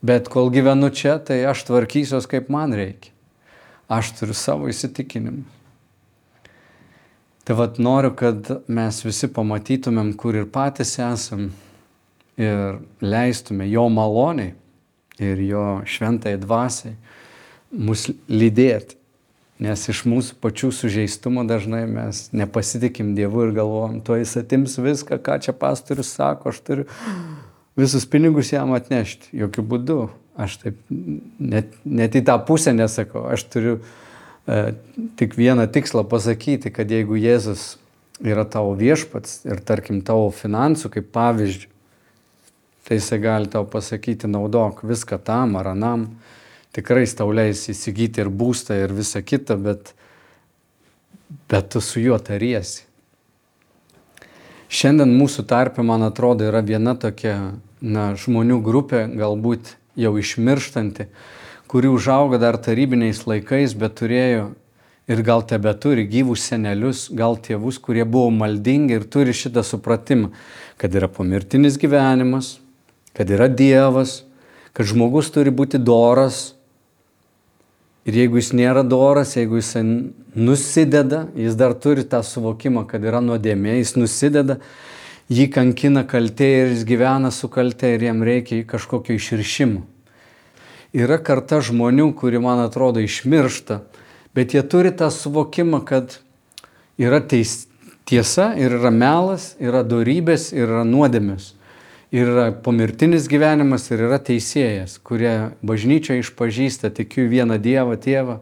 [0.04, 3.12] Bet kol gyvenu čia, tai aš tvarkysiuos, kaip man reikia.
[3.90, 5.59] Aš turiu savo įsitikinimus.
[7.50, 11.48] Tai vad noriu, kad mes visi pamatytumėm, kur ir patys esam
[12.38, 14.52] ir leistume jo maloniai
[15.18, 16.94] ir jo šventai dvasiai
[17.74, 18.94] mus lydėti.
[19.66, 25.18] Nes iš mūsų pačių sužeistumo dažnai mes nepasitikim Dievu ir galvojam, to jis atims viską,
[25.18, 26.84] ką čia pastorius sako, aš turiu
[27.74, 29.34] visus pinigus jam atnešti.
[29.42, 29.98] Jokių būdų.
[30.38, 30.78] Aš taip
[31.42, 33.26] net, net į tą pusę nesakau.
[33.34, 34.09] Aš turiu e,
[35.16, 37.76] tik vieną tikslą pasakyti, kad jeigu Jėzus
[38.20, 41.68] yra tavo viešpats ir tarkim tavo finansų kaip pavyzdžių,
[42.88, 46.08] tai jisai gali tau pasakyti, naudok viską tam ar anam
[46.74, 49.92] tikrai tau leis įsigyti ir būstą ir visą kitą, bet,
[51.50, 52.86] bet tu su juo tariesi.
[54.70, 61.08] Šiandien mūsų tarpe, man atrodo, yra viena tokia na, žmonių grupė, galbūt jau išmirštanti,
[61.70, 64.48] kuri užaugo dar tarybiniais laikais, bet turėjo
[65.10, 70.32] ir gal tebe turi gyvus senelius, gal tėvus, kurie buvo maldingi ir turi šitą supratimą,
[70.80, 72.56] kad yra pomirtinis gyvenimas,
[73.14, 74.24] kad yra Dievas,
[74.74, 76.50] kad žmogus turi būti doras,
[78.08, 79.74] Ir jeigu jis nėra doras, jeigu jis
[80.34, 84.56] nusideda, jis dar turi tą suvokimą, kad yra nuodėmė, jis nusideda,
[85.28, 89.84] jį kankina kaltė ir jis gyvena su kaltė ir jam reikia kažkokio išrišimo.
[90.96, 93.80] Yra karta žmonių, kuri, man atrodo, išmiršta,
[94.34, 96.18] bet jie turi tą suvokimą, kad
[96.98, 97.68] yra teis,
[98.08, 101.54] tiesa ir yra melas, yra dorybės ir yra nuodėmės
[102.10, 108.40] ir yra pomirtinis gyvenimas ir yra teisėjas, kurie bažnyčia išpažįsta, tikiu vieną Dievą, tėvą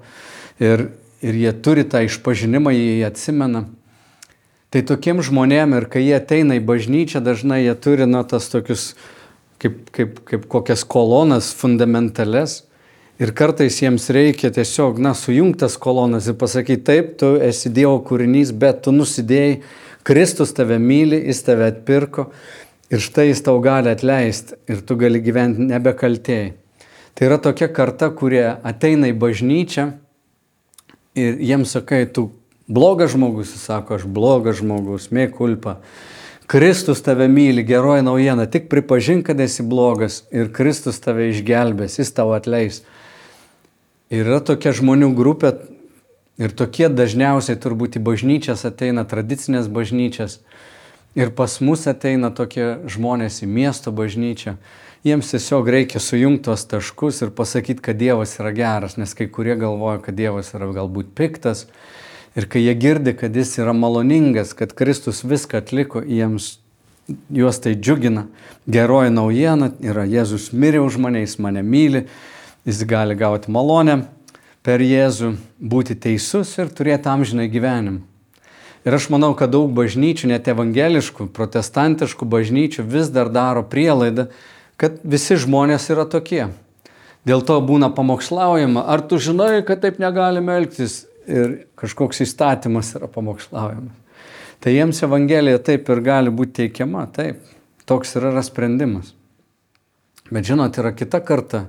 [0.63, 0.89] ir,
[1.21, 3.67] ir jie turi tą išpažinimą, jie atsimena.
[4.73, 8.95] Tai tokiem žmonėm ir kai jie ateina į bažnyčią, dažnai jie turi, na, tas tokius
[9.63, 12.63] kaip, kaip, kaip kokias kolonas fundamentales.
[13.19, 18.55] Ir kartais jiems reikia tiesiog, na, sujungtas kolonas ir pasakyti, taip, tu esi Dievo kūrinys,
[18.55, 19.59] bet tu nusidėjai,
[20.07, 22.29] Kristus tave myli, jis tave atpirko
[22.89, 26.53] Ir štai jis tau gali atleisti ir tu gali gyventi nebekaltėjai.
[27.13, 29.91] Tai yra tokia karta, kurie ateina į bažnyčią
[31.19, 32.31] ir jiems sakai, tu
[32.65, 35.77] blogas žmogus, jis sako, aš blogas žmogus, mė kulpa,
[36.49, 42.15] Kristus tave myli, geroji naujiena, tik pripažink, kad esi blogas ir Kristus tave išgelbės, jis
[42.17, 42.79] tau atleis.
[44.09, 45.51] Ir yra tokia žmonių grupė
[46.41, 50.39] ir tokie dažniausiai turbūt į bažnyčias ateina tradicinės bažnyčias.
[51.21, 54.57] Ir pas mus ateina tokie žmonės į miesto bažnyčią.
[55.05, 59.53] Jiems tiesiog reikia sujungti tos taškus ir pasakyti, kad Dievas yra geras, nes kai kurie
[59.61, 61.67] galvoja, kad Dievas yra galbūt piktas.
[62.39, 66.61] Ir kai jie girdi, kad jis yra maloningas, kad Kristus viską atliko, jiems
[67.35, 68.29] juos tai džiugina.
[68.71, 72.05] Geroji naujiena yra Jėzus mirė už mane, jis mane myli,
[72.69, 74.05] jis gali gauti malonę
[74.63, 78.05] per Jėzų, būti teisus ir turėti amžinai gyvenimą.
[78.87, 84.29] Ir aš manau, kad daug bažnyčių, net evangeliškų, protestantiškų bažnyčių vis dar daro prielaidą,
[84.79, 86.47] kad visi žmonės yra tokie.
[87.27, 93.09] Dėl to būna pamokslaujama, ar tu žinai, kad taip negalime elgtis ir kažkoks įstatymas yra
[93.13, 93.95] pamokslaujamas.
[94.59, 97.45] Tai jiems Evangelija taip ir gali būti teikiama, taip,
[97.87, 99.13] toks yra sprendimas.
[100.33, 101.69] Bet žinot, yra kita karta,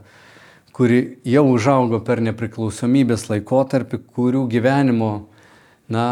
[0.75, 5.11] kuri jau užaugo per nepriklausomybės laikotarpį, kurių gyvenimo,
[5.91, 6.07] na,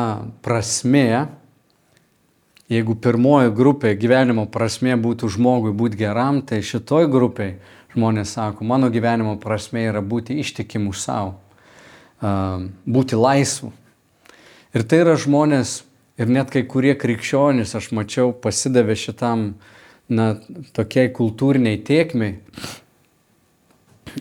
[0.46, 1.28] prasmė,
[2.72, 7.58] jeigu pirmoji grupė gyvenimo prasmė būtų žmogui būti geram, tai šitoj grupiai
[7.96, 11.38] žmonės sako, mano gyvenimo prasmė yra būti ištikimu savo,
[12.22, 13.72] būti laisvu.
[14.76, 15.84] Ir tai yra žmonės,
[16.18, 19.54] ir net kai kurie krikščionys, aš mačiau, pasidavė šitam,
[20.10, 20.36] na,
[20.78, 22.38] tokiai kultūriniai tiekmiai,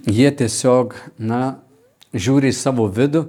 [0.07, 1.59] jie tiesiog, na,
[2.17, 3.27] žiūri į savo vidų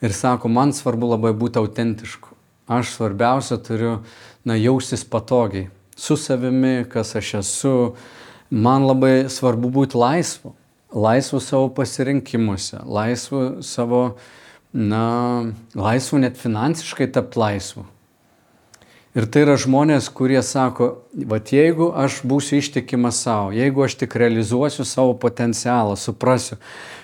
[0.00, 2.36] ir sako, man svarbu labai būti autentišku.
[2.70, 3.98] Aš svarbiausia turiu,
[4.46, 5.68] na, jaustis patogiai
[6.00, 7.74] su savimi, kas aš esu.
[8.50, 10.54] Man labai svarbu būti laisvu.
[10.90, 14.16] Laisvu savo pasirinkimuose, laisvu savo,
[14.72, 17.84] na, laisvu net finansiškai tapti laisvu.
[19.10, 20.92] Ir tai yra žmonės, kurie sako,
[21.26, 26.60] va jeigu aš būsiu ištikimas savo, jeigu aš tik realizuosiu savo potencialą, suprasiu,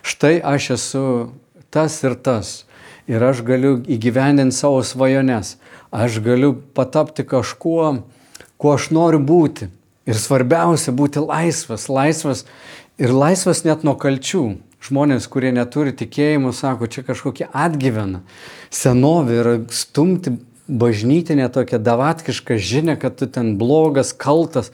[0.07, 1.03] štai aš esu
[1.75, 2.53] tas ir tas,
[3.11, 5.57] ir aš galiu įgyvendinti savo svajones,
[5.91, 7.91] aš galiu patapti kažkuo,
[8.55, 9.71] kuo aš noriu būti.
[10.07, 12.45] Ir svarbiausia būti laisvas, laisvas
[12.99, 14.47] ir laisvas net nuo kalčių.
[14.87, 18.21] Žmonės, kurie neturi tikėjimo, sako, čia kažkokie atgyvena.
[18.71, 20.37] Senovė yra stumti
[20.69, 24.71] bažnytinė tokia davatkiška žinia, kad tu ten blogas, kaltas.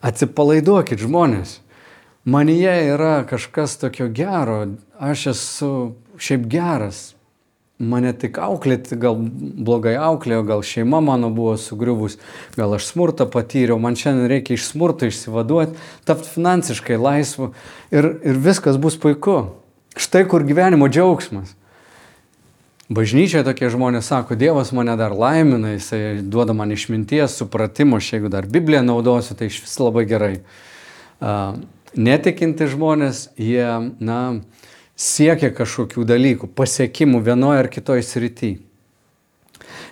[0.00, 1.58] Atsipalaiduokit žmonės.
[2.24, 4.62] Manyje yra kažkas tokio gero,
[4.96, 5.72] aš esu
[6.20, 7.10] šiaip geras.
[7.80, 12.18] Mane tik auklėti, gal blogai auklėjo, gal šeima mano buvo sugriuvus,
[12.52, 17.54] gal aš smurtą patyriau, man šiandien reikia iš smurto išsivaduoti, tapti finansiškai laisvu
[17.88, 19.38] ir, ir viskas bus puiku.
[19.96, 21.56] Štai kur gyvenimo džiaugsmas.
[22.90, 28.48] Bažnyčioje tokie žmonės sako, Dievas mane dar laimina, jisai duoda man išminties, supratimo, jeigu dar
[28.50, 30.32] Bibliją naudosiu, tai iš vis labai gerai.
[31.94, 33.62] Netikinti žmonės, jie,
[34.02, 34.18] na,
[35.00, 38.58] siekia kažkokių dalykų, pasiekimų vienoje ar kitoje srityje.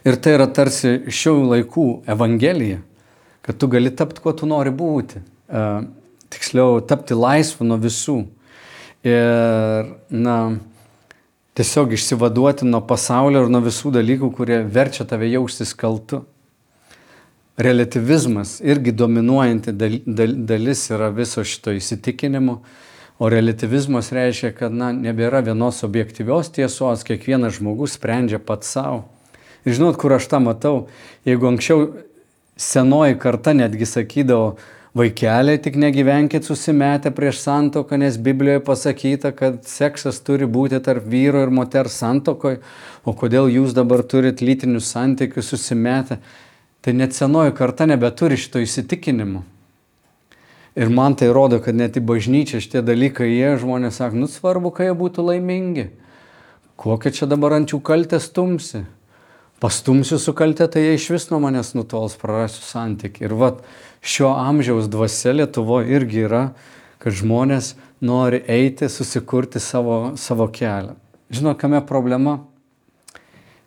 [0.06, 2.82] Ir tai yra tarsi šių laikų evangelija,
[3.44, 5.22] kad tu gali tapti, kuo tu nori būti.
[6.28, 8.18] Tiksliau, tapti laisvu nuo visų.
[9.08, 10.36] Ir, na,
[11.58, 16.22] tiesiog išsivaduoti nuo pasaulio ir nuo visų dalykų, kurie verčia tave jaustis kaltu.
[17.58, 22.60] Relativizmas irgi dominuojanti dalis yra viso šito įsitikinimo,
[23.18, 29.04] o relativizmas reiškia, kad na, nebėra vienos objektyvios tiesos, kiekvienas žmogus sprendžia pats savo.
[29.66, 30.86] Ir žinot, kur aš tą matau,
[31.26, 31.88] jeigu anksčiau
[32.58, 34.56] senoji karta netgi sakydavo,
[34.98, 41.44] Vaikeliai tik negyvenkit susimetę prieš santoką, nes Biblijoje pasakyta, kad seksas turi būti tarp vyro
[41.44, 42.58] ir moters santokoje,
[43.04, 46.18] o kodėl jūs dabar turit lytinius santykius susimetę,
[46.82, 49.44] tai net senoji karta nebeturi šito įsitikinimo.
[50.76, 54.72] Ir man tai rodo, kad net į bažnyčią šitie dalykai jie žmonės sako, nu svarbu,
[54.74, 55.88] kad jie būtų laimingi.
[56.78, 58.84] Kokia čia dabar ant jų kaltė stumsi?
[59.58, 63.24] Pastumsiu su kaltė, tai jie iš vis nuo manęs nutols, prarasiu santyki.
[63.26, 63.64] Ir vat,
[63.98, 66.42] šio amžiaus dvasia Lietuvoje irgi yra,
[67.02, 70.94] kad žmonės nori eiti, susikurti savo, savo kelią.
[71.34, 72.38] Žinot, kame problema?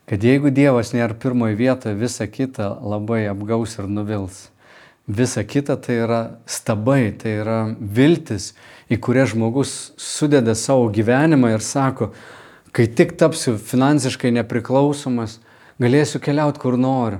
[0.08, 4.48] Kad jeigu Dievas nėra pirmoje vietoje, visa kita labai apgaus ir nuvils.
[5.08, 8.52] Visa kita tai yra stabai, tai yra viltis,
[8.86, 12.12] į kurią žmogus sudeda savo gyvenimą ir sako,
[12.70, 15.40] kai tik tapsiu finansiškai nepriklausomas,
[15.82, 17.18] galėsiu keliauti kur noriu.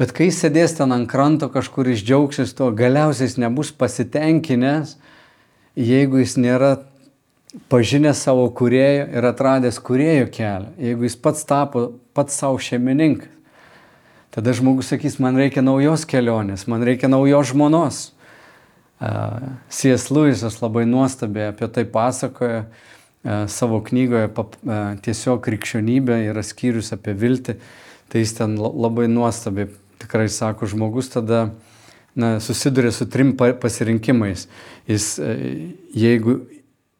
[0.00, 4.94] Bet kai sėdės ten ant kranto kažkur išdžiaugsis to, galiausiai jis nebus pasitenkinęs,
[5.76, 6.78] jeigu jis nėra
[7.68, 13.28] pažinęs savo kurėjo ir atradęs kurėjo kelią, jeigu jis pats tapo pats savo šeimininkas.
[14.30, 18.00] Tada žmogus sakys, man reikia naujos kelionės, man reikia naujos žmonos.
[19.00, 20.10] C.S.
[20.12, 22.66] Lewisas labai nuostabiai apie tai pasakoja
[23.50, 24.28] savo knygoje
[25.04, 27.56] tiesiog krikščionybė yra skyrius apie viltį.
[28.10, 29.70] Tai jis ten labai nuostabiai
[30.00, 31.50] tikrai sako, žmogus tada
[32.14, 34.46] na, susiduria su trim pasirinkimais.
[34.88, 35.12] Jis,
[35.94, 36.40] jeigu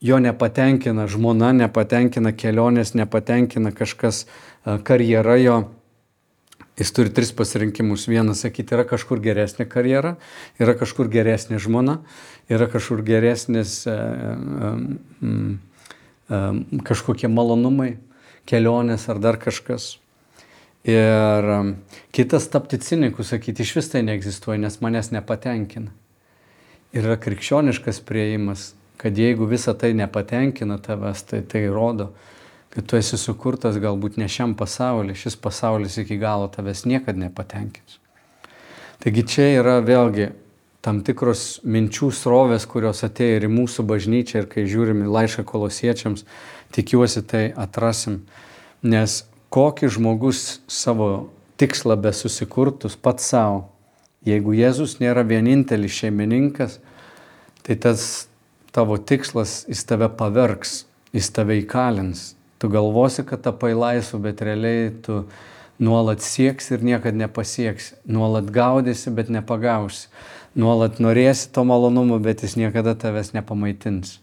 [0.01, 4.25] jo nepatenkina žmona, nepatenkina kelionės, nepatenkina kažkas
[4.87, 5.59] karjera jo,
[6.81, 8.09] jis turi tris pasirinkimus.
[8.09, 10.15] Vienas sakyti, yra kažkur geresnė karjera,
[10.61, 12.01] yra kažkur geresnė žmona,
[12.49, 13.83] yra kažkur geresnis
[16.91, 17.99] kažkokie malonumai,
[18.49, 19.99] kelionės ar dar kažkas.
[20.89, 21.47] Ir
[22.17, 25.93] kitas tapti ciniku, sakyti, iš vis tai neegzistuoja, nes manęs nepatenkina.
[26.97, 28.71] Ir yra krikščioniškas prieimas,
[29.01, 32.11] kad jeigu visa tai nepatenkina tavęs, tai tai rodo,
[32.71, 37.99] kad tu esi sukurtas galbūt ne šiam pasauliu, šis pasaulis iki galo tavęs niekada nepatenkins.
[39.01, 40.31] Taigi čia yra vėlgi
[40.85, 45.45] tam tikros minčių srovės, kurios atėjo ir į mūsų bažnyčią ir kai žiūrim į laišką
[45.49, 46.25] kolosiečiams,
[46.77, 48.23] tikiuosi tai atrasim,
[48.83, 53.67] nes kokį žmogus savo tikslą besusikurtus pats savo,
[54.25, 56.79] jeigu Jėzus nėra vienintelis šeimininkas,
[57.67, 58.29] tai tas
[58.73, 62.31] tavo tikslas, jis tave pavergs, jis tave įkalins.
[62.61, 65.23] Tu galvosi, kad tapai laisvu, bet realiai tu
[65.81, 67.95] nuolat sieks ir niekada nepasieks.
[68.05, 70.11] Nuolat gaudysi, bet nepagausi.
[70.55, 74.19] Nuolat norėsi to malonumo, bet jis niekada tavęs nepamaitins.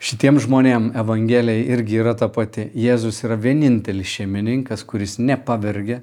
[0.00, 2.70] Šitiem žmonėm Evangelija irgi yra ta pati.
[2.74, 6.00] Jėzus yra vienintelis šeimininkas, kuris nepavergia,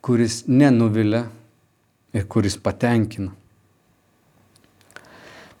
[0.00, 1.26] kuris nenuvilia
[2.16, 3.34] ir kuris patenkina.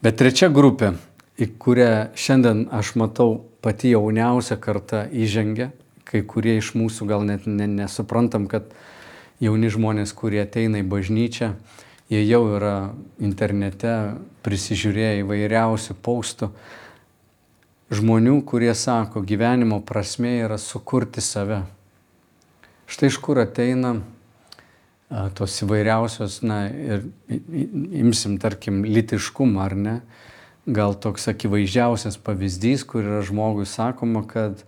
[0.00, 0.94] Bet trečia grupė,
[1.36, 5.70] į kurią šiandien aš matau pati jauniausia karta įžengia,
[6.06, 8.70] kai kurie iš mūsų gal net nesuprantam, kad
[9.42, 11.52] jauni žmonės, kurie ateina į bažnyčią,
[12.12, 12.74] jie jau yra
[13.18, 13.92] internete
[14.46, 16.50] prisižiūrėję įvairiausių paustų.
[17.86, 21.60] Žmonių, kurie sako, gyvenimo prasme yra sukurti save.
[22.90, 23.96] Štai iš kur ateina
[25.38, 29.94] tos įvairiausios, na ir imsim, tarkim, litiškumą ar ne,
[30.66, 34.64] gal toks akivaizdžiausias pavyzdys, kur yra žmogui sakoma, kad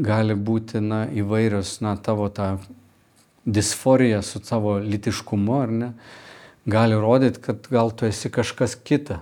[0.00, 2.58] gali būti, na, įvairios, na, tavo ta
[3.44, 5.90] disforija su tavo litiškumu, ar ne,
[6.68, 9.20] gali rodyti, kad gal tu esi kažkas kita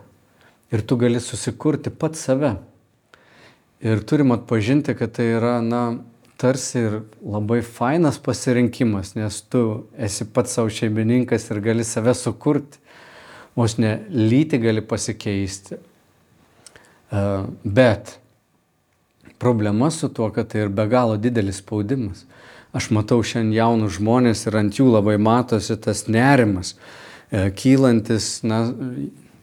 [0.75, 2.57] ir tu gali susikurti pat save.
[3.81, 6.01] Ir turim atpažinti, kad tai yra, na,
[6.39, 12.83] tarsi ir labai fainas pasirinkimas, nes tu esi pats savo šeimininkas ir gali save sukurti,
[13.59, 15.79] vos ne lyti gali pasikeisti.
[17.11, 17.25] E,
[17.65, 18.19] bet
[19.39, 22.25] problema su tuo, kad tai ir be galo didelis spaudimas.
[22.77, 26.75] Aš matau šiandien jaunus žmonės ir ant jų labai matosi tas nerimas,
[27.31, 28.67] e, kylantis na,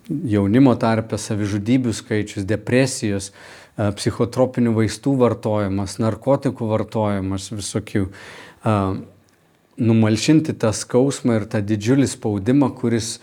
[0.06, 3.32] jaunimo tarpe savižudybių skaičius, depresijos,
[3.76, 8.08] E, psichotropinių vaistų vartojimas, narkotikų vartojimas, visokių.
[9.76, 13.18] Numalšinti tą skausmą ir tą didžiulį spaudimą, kuris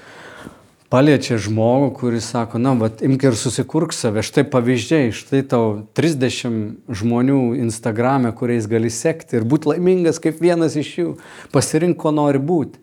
[0.93, 6.93] paliečia žmogų, kuris sako, na, bet imk ir susikurk save, štai pavyzdžiai, štai tau 30
[6.93, 11.09] žmonių Instagrame, kuriais gali sekti ir būti laimingas kaip vienas iš jų,
[11.55, 12.81] pasirink, ko nori būti.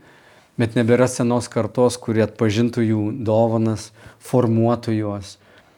[0.60, 3.92] Bet nebėra senos kartos, kurie atpažintų jų dovanas,
[4.26, 5.38] formuotų juos.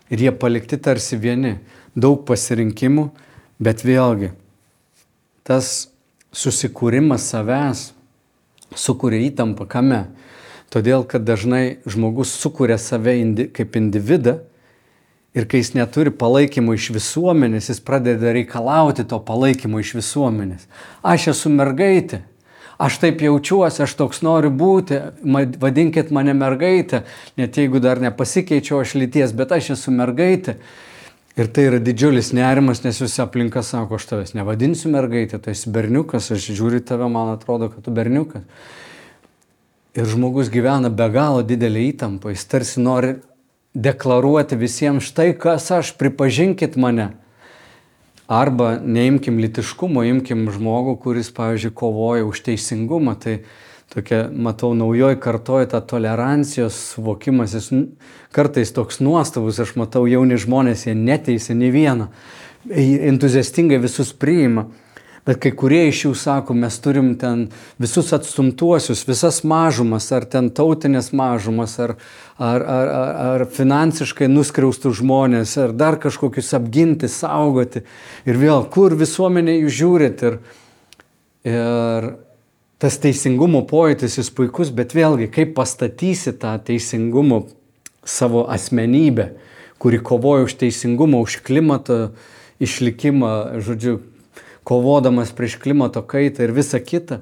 [0.10, 1.58] Ir jie palikti tarsi vieni
[1.94, 3.10] daug pasirinkimų,
[3.62, 4.32] bet vėlgi
[5.48, 5.92] tas
[6.32, 7.90] susikūrimas savęs
[8.78, 10.06] sukuria įtampą kame.
[10.72, 14.38] Todėl, kad dažnai žmogus sukuria save indi, kaip individą
[15.36, 20.68] ir kai jis neturi palaikymo iš visuomenės, jis pradeda reikalauti to palaikymo iš visuomenės.
[21.04, 22.22] Aš esu mergaitė,
[22.80, 25.00] aš taip jaučiuosi, aš toks noriu būti,
[25.60, 27.04] vadinkit mane mergaitė,
[27.40, 30.56] net jeigu dar nepasikeičiau aš lyties, bet aš esu mergaitė.
[31.40, 35.72] Ir tai yra didžiulis nerimas, nes visi aplinka sako, aš tavęs nevadinsiu mergaitė, tu esi
[35.72, 38.44] berniukas, aš žiūriu tave, man atrodo, kad tu berniukas.
[39.92, 43.18] Ir žmogus gyvena be galo didelį įtampą, jis tarsi nori
[43.76, 47.10] deklaruoti visiems štai kas aš, pripažinkit mane.
[48.32, 53.18] Arba neimkim litiškumo, imkim žmogų, kuris, pavyzdžiui, kovoja už teisingumą.
[53.20, 53.42] Tai
[53.92, 57.68] tokia, matau, naujoji kartoja tą tolerancijos suvokimas, jis
[58.32, 62.08] kartais toks nuostabus, aš matau jauni žmonės, jie neteisė nei vieną,
[63.12, 64.70] entuziastingai visus priima.
[65.26, 67.44] Bet kai kurie iš jų sako, mes turim ten
[67.82, 71.94] visus atstumtuosius, visas mažumas, ar ten tautinės mažumas, ar,
[72.42, 77.84] ar, ar, ar, ar finansiškai nuskriaustų žmonės, ar dar kažkokius apginti, saugoti.
[78.26, 80.26] Ir vėl, kur visuomenė jūs žiūrit.
[80.26, 80.42] Ir,
[81.54, 82.12] ir
[82.82, 87.44] tas teisingumo pojūtis jis puikus, bet vėlgi, kaip pastatysi tą teisingumo
[88.02, 89.36] savo asmenybę,
[89.78, 92.16] kuri kovoja už teisingumą, už klimato
[92.62, 94.00] išlikimą, žodžiu,
[94.64, 97.22] kovodamas prieš klimato kaitą ir visa kita.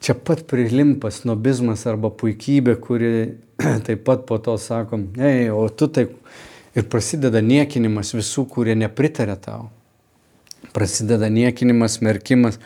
[0.00, 3.12] Čia pat prilimpa snobizmas arba puikybė, kuri
[3.86, 6.12] taip pat po to sakom, ei, o tu taip
[6.76, 9.70] ir prasideda niekinimas visų, kurie nepritarė tau.
[10.76, 12.60] Prasideda niekinimas, merkimas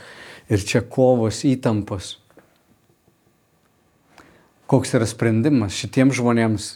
[0.50, 2.16] ir čia kovos įtampos.
[4.70, 6.68] Koks yra sprendimas šitiems žmonėms?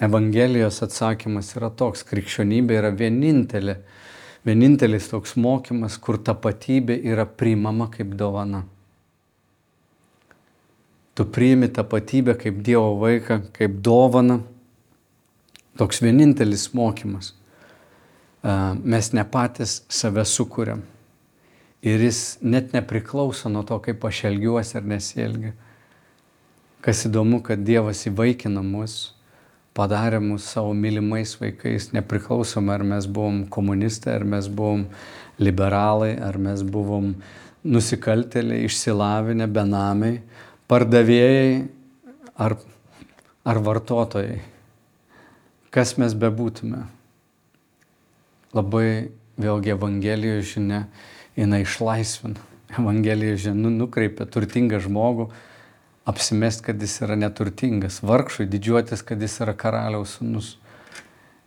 [0.00, 3.74] Evangelijos atsakymas yra toks, krikščionybė yra vienintelė,
[4.46, 8.64] vienintelis toks mokymas, kur tapatybė yra priimama kaip dovana.
[11.14, 14.40] Tu priimi tapatybę kaip Dievo vaiką, kaip dovana.
[15.76, 17.34] Toks vienintelis mokymas.
[18.84, 20.80] Mes ne patys save sukūrėm.
[21.84, 25.52] Ir jis net nepriklauso nuo to, kaip aš elgiuosi ar nesielgiu.
[26.80, 29.12] Kas įdomu, kad Dievas įvaikina mus,
[29.80, 34.84] padarė mus savo mylimais vaikais, nepriklausomai ar mes buvom komunistai, ar mes buvom
[35.40, 37.14] liberalai, ar mes buvom
[37.64, 40.20] nusikaltėliai, išsilavinę, benamiai,
[40.68, 41.68] pardavėjai
[42.40, 42.56] ar,
[43.48, 44.40] ar vartotojai.
[45.72, 46.82] Kas mes bebūtume.
[48.56, 48.86] Labai
[49.40, 50.84] vėlgi Evangelijos žinia,
[51.38, 52.42] jinai išlaisvina.
[52.76, 55.30] Evangelijos žinia nu, nukreipia turtingą žmogų
[56.10, 60.54] apsimest, kad jis yra neturtingas, vargšui didžiuotis, kad jis yra karaliaus sunus.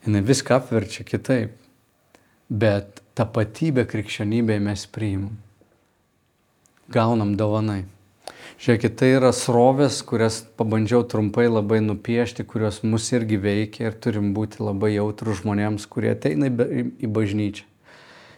[0.05, 1.57] Jis viską apverčia kitaip.
[2.49, 5.35] Bet tapatybę krikščionybėje mes priimam.
[6.91, 7.83] Gaunam dovanai.
[8.63, 14.29] Žiūrėkit, tai yra srovės, kurias pabandžiau trumpai labai nupiešti, kurios mus irgi veikia ir turim
[14.35, 17.65] būti labai jautrų žmonėms, kurie ateina į bažnyčią.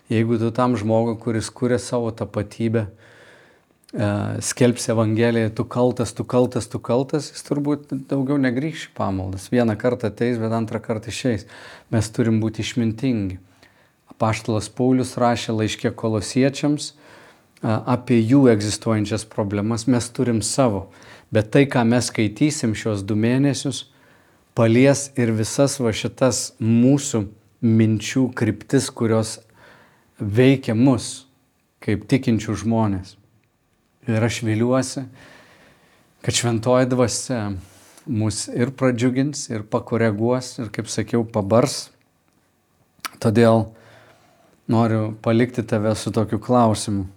[0.09, 2.87] Jeigu tu tam žmogui, kuris kuria savo tapatybę,
[4.41, 9.47] skelbsi Evangeliją, tu kaltas, tu kaltas, tu kaltas, jis turbūt daugiau negrįš į pamaldas.
[9.53, 11.45] Vieną kartą ateis, bet antrą kartą išeis.
[11.93, 13.39] Mes turim būti išmintingi.
[14.11, 16.95] Apaštalas Paulius rašė laiškė kolosiečiams e,
[17.71, 20.89] apie jų egzistuojančias problemas, mes turim savo.
[21.31, 23.85] Bet tai, ką mes skaitysim šios du mėnesius,
[24.55, 27.25] palies ir visas va šitas mūsų
[27.63, 29.37] minčių kryptis, kurios
[30.19, 31.29] veikia mus
[31.79, 33.15] kaip tikinčių žmonės.
[34.05, 35.05] Ir aš viliuosi,
[36.21, 37.39] kad šventoji dvasia
[38.05, 41.87] mus ir pradžiugins, ir pakoreguos, ir, kaip sakiau, pabars.
[43.21, 43.65] Todėl
[44.69, 47.07] noriu palikti tave su tokiu klausimu.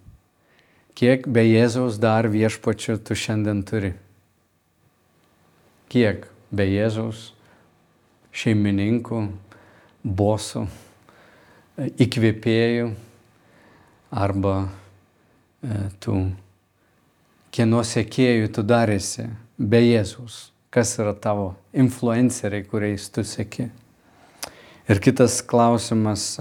[0.99, 3.93] Kiek be Jėzaus dar viešpačių tu šiandien turi?
[5.93, 7.29] Kiek be Jėzaus
[8.35, 9.23] šeimininkų,
[10.05, 10.65] bosų,
[12.01, 12.91] įkvėpėjų
[14.11, 16.19] arba e, tų
[17.55, 19.29] kieno sekėjų tu darėsi
[19.59, 23.69] be Jėzus, kas yra tavo influenceriai, kuriais tu seki.
[24.89, 26.39] Ir kitas klausimas,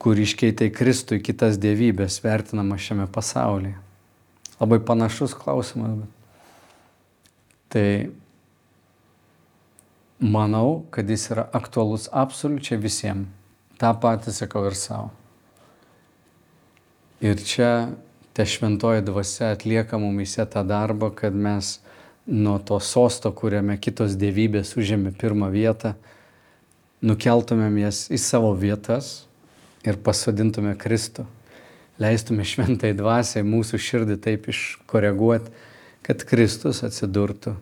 [0.00, 3.76] kur iškeitai Kristui kitas dievybės vertinama šiame pasaulyje.
[4.60, 6.04] Labai panašus klausimas.
[7.72, 8.10] Tai
[10.20, 13.28] manau, kad jis yra aktualus absoliučiai visiems.
[13.80, 15.08] Ta patį sakau ir savo.
[17.24, 17.70] Ir čia
[18.40, 21.74] te šventoji dvasia atlieka mumise tą darbą, kad mes
[22.26, 25.90] nuo to sosto, kuriame kitos dievybės užėmė pirmą vietą,
[27.04, 29.10] nukeltumėm jas į savo vietas
[29.84, 31.26] ir pasodintume Kristų.
[32.00, 35.52] Leistume šventai dvasiai mūsų širdį taip iškoreguoti,
[36.00, 37.52] kad Kristus atsidurtų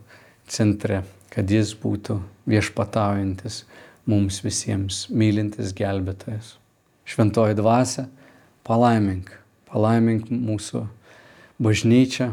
[0.46, 1.00] centre,
[1.34, 3.64] kad jis būtų viešpataujantis
[4.06, 6.54] mums visiems, mylintis gelbėtojas.
[7.02, 8.06] Šventoji dvasia,
[8.62, 9.34] palaimink
[9.68, 10.84] palaimink mūsų
[11.62, 12.32] bažnyčią,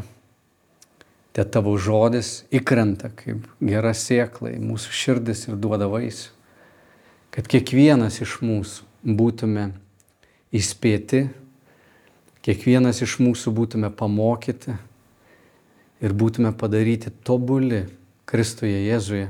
[1.36, 6.32] te tavo žodis įkrenta kaip gera sėkla į mūsų širdis ir duoda vaisių.
[7.34, 8.86] Kad kiekvienas iš mūsų
[9.18, 9.66] būtume
[10.56, 11.26] įspėti,
[12.46, 14.78] kiekvienas iš mūsų būtume pamokyti
[16.00, 17.84] ir būtume padaryti tobuli
[18.26, 19.28] Kristuje Jėzuje.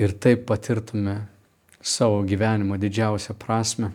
[0.00, 1.14] Ir taip patirtume
[1.80, 3.92] savo gyvenimo didžiausią prasme,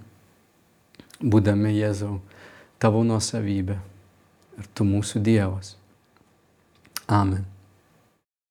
[1.19, 2.19] būdami Jėzau
[2.85, 3.79] tavo nuosavybė
[4.61, 5.73] ir tu mūsų Dievas.
[7.09, 7.54] Amen.